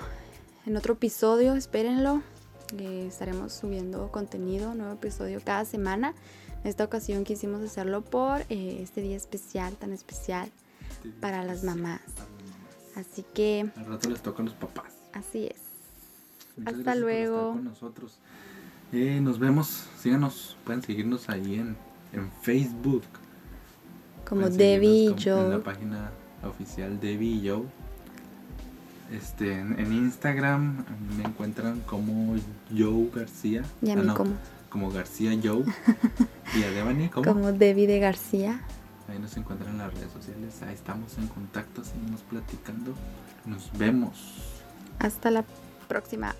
en 0.65 0.75
otro 0.75 0.93
episodio, 0.93 1.55
espérenlo. 1.55 2.23
Eh, 2.77 3.05
estaremos 3.07 3.53
subiendo 3.53 4.11
contenido, 4.11 4.73
nuevo 4.73 4.93
episodio 4.93 5.39
cada 5.43 5.65
semana. 5.65 6.15
En 6.63 6.69
esta 6.69 6.83
ocasión 6.83 7.23
quisimos 7.23 7.61
hacerlo 7.61 8.01
por 8.01 8.41
eh, 8.49 8.79
este 8.81 9.01
día 9.01 9.17
especial, 9.17 9.75
tan 9.75 9.93
especial 9.93 10.49
para 11.19 11.43
las 11.43 11.63
mamás. 11.63 12.01
Así 12.95 13.23
que 13.33 13.71
Al 13.75 13.85
rato 13.85 14.09
les 14.09 14.21
toca 14.21 14.41
a 14.41 14.45
los 14.45 14.55
papás. 14.55 14.90
Así 15.13 15.45
es. 15.47 15.61
Muchas 16.57 16.75
Hasta 16.79 16.91
por 16.93 17.01
luego. 17.01 17.37
estar 17.39 17.53
con 17.53 17.63
nosotros. 17.65 18.17
Eh, 18.93 19.19
nos 19.21 19.39
vemos, 19.39 19.85
síganos, 19.99 20.57
pueden 20.65 20.81
seguirnos 20.81 21.29
ahí 21.29 21.55
en, 21.55 21.77
en 22.13 22.29
Facebook. 22.41 23.03
Como 24.27 24.49
Debbie 24.49 25.05
y 25.05 25.07
como 25.07 25.41
En 25.41 25.49
la 25.49 25.55
Joe. 25.55 25.59
página 25.63 26.11
oficial 26.43 26.99
Debbie 26.99 27.35
y 27.35 27.49
Joe. 27.49 27.63
Este, 29.11 29.53
en, 29.59 29.77
en 29.79 29.91
Instagram 29.91 30.85
a 30.87 30.91
mí 30.91 31.15
me 31.17 31.23
encuentran 31.23 31.81
como 31.81 32.35
Joe 32.75 33.09
García. 33.13 33.63
Y 33.81 33.89
a 33.89 33.93
Ah, 33.93 33.95
mí 33.97 34.07
no, 34.07 34.15
como, 34.15 34.31
como 34.69 34.91
García 34.91 35.31
Joe. 35.41 35.63
y 36.57 36.63
a 36.63 36.71
Devani 36.71 37.09
como. 37.09 37.25
como 37.33 37.51
Debbie 37.51 37.87
de 37.87 37.99
García. 37.99 38.61
Ahí 39.09 39.19
nos 39.19 39.35
encuentran 39.35 39.71
en 39.71 39.77
las 39.79 39.93
redes 39.93 40.11
sociales. 40.11 40.61
Ahí 40.61 40.73
estamos 40.73 41.17
en 41.17 41.27
contacto, 41.27 41.83
seguimos 41.83 42.21
platicando. 42.21 42.93
Nos 43.45 43.69
vemos. 43.77 44.60
Hasta 45.01 45.31
la 45.31 45.43
próxima. 45.87 46.35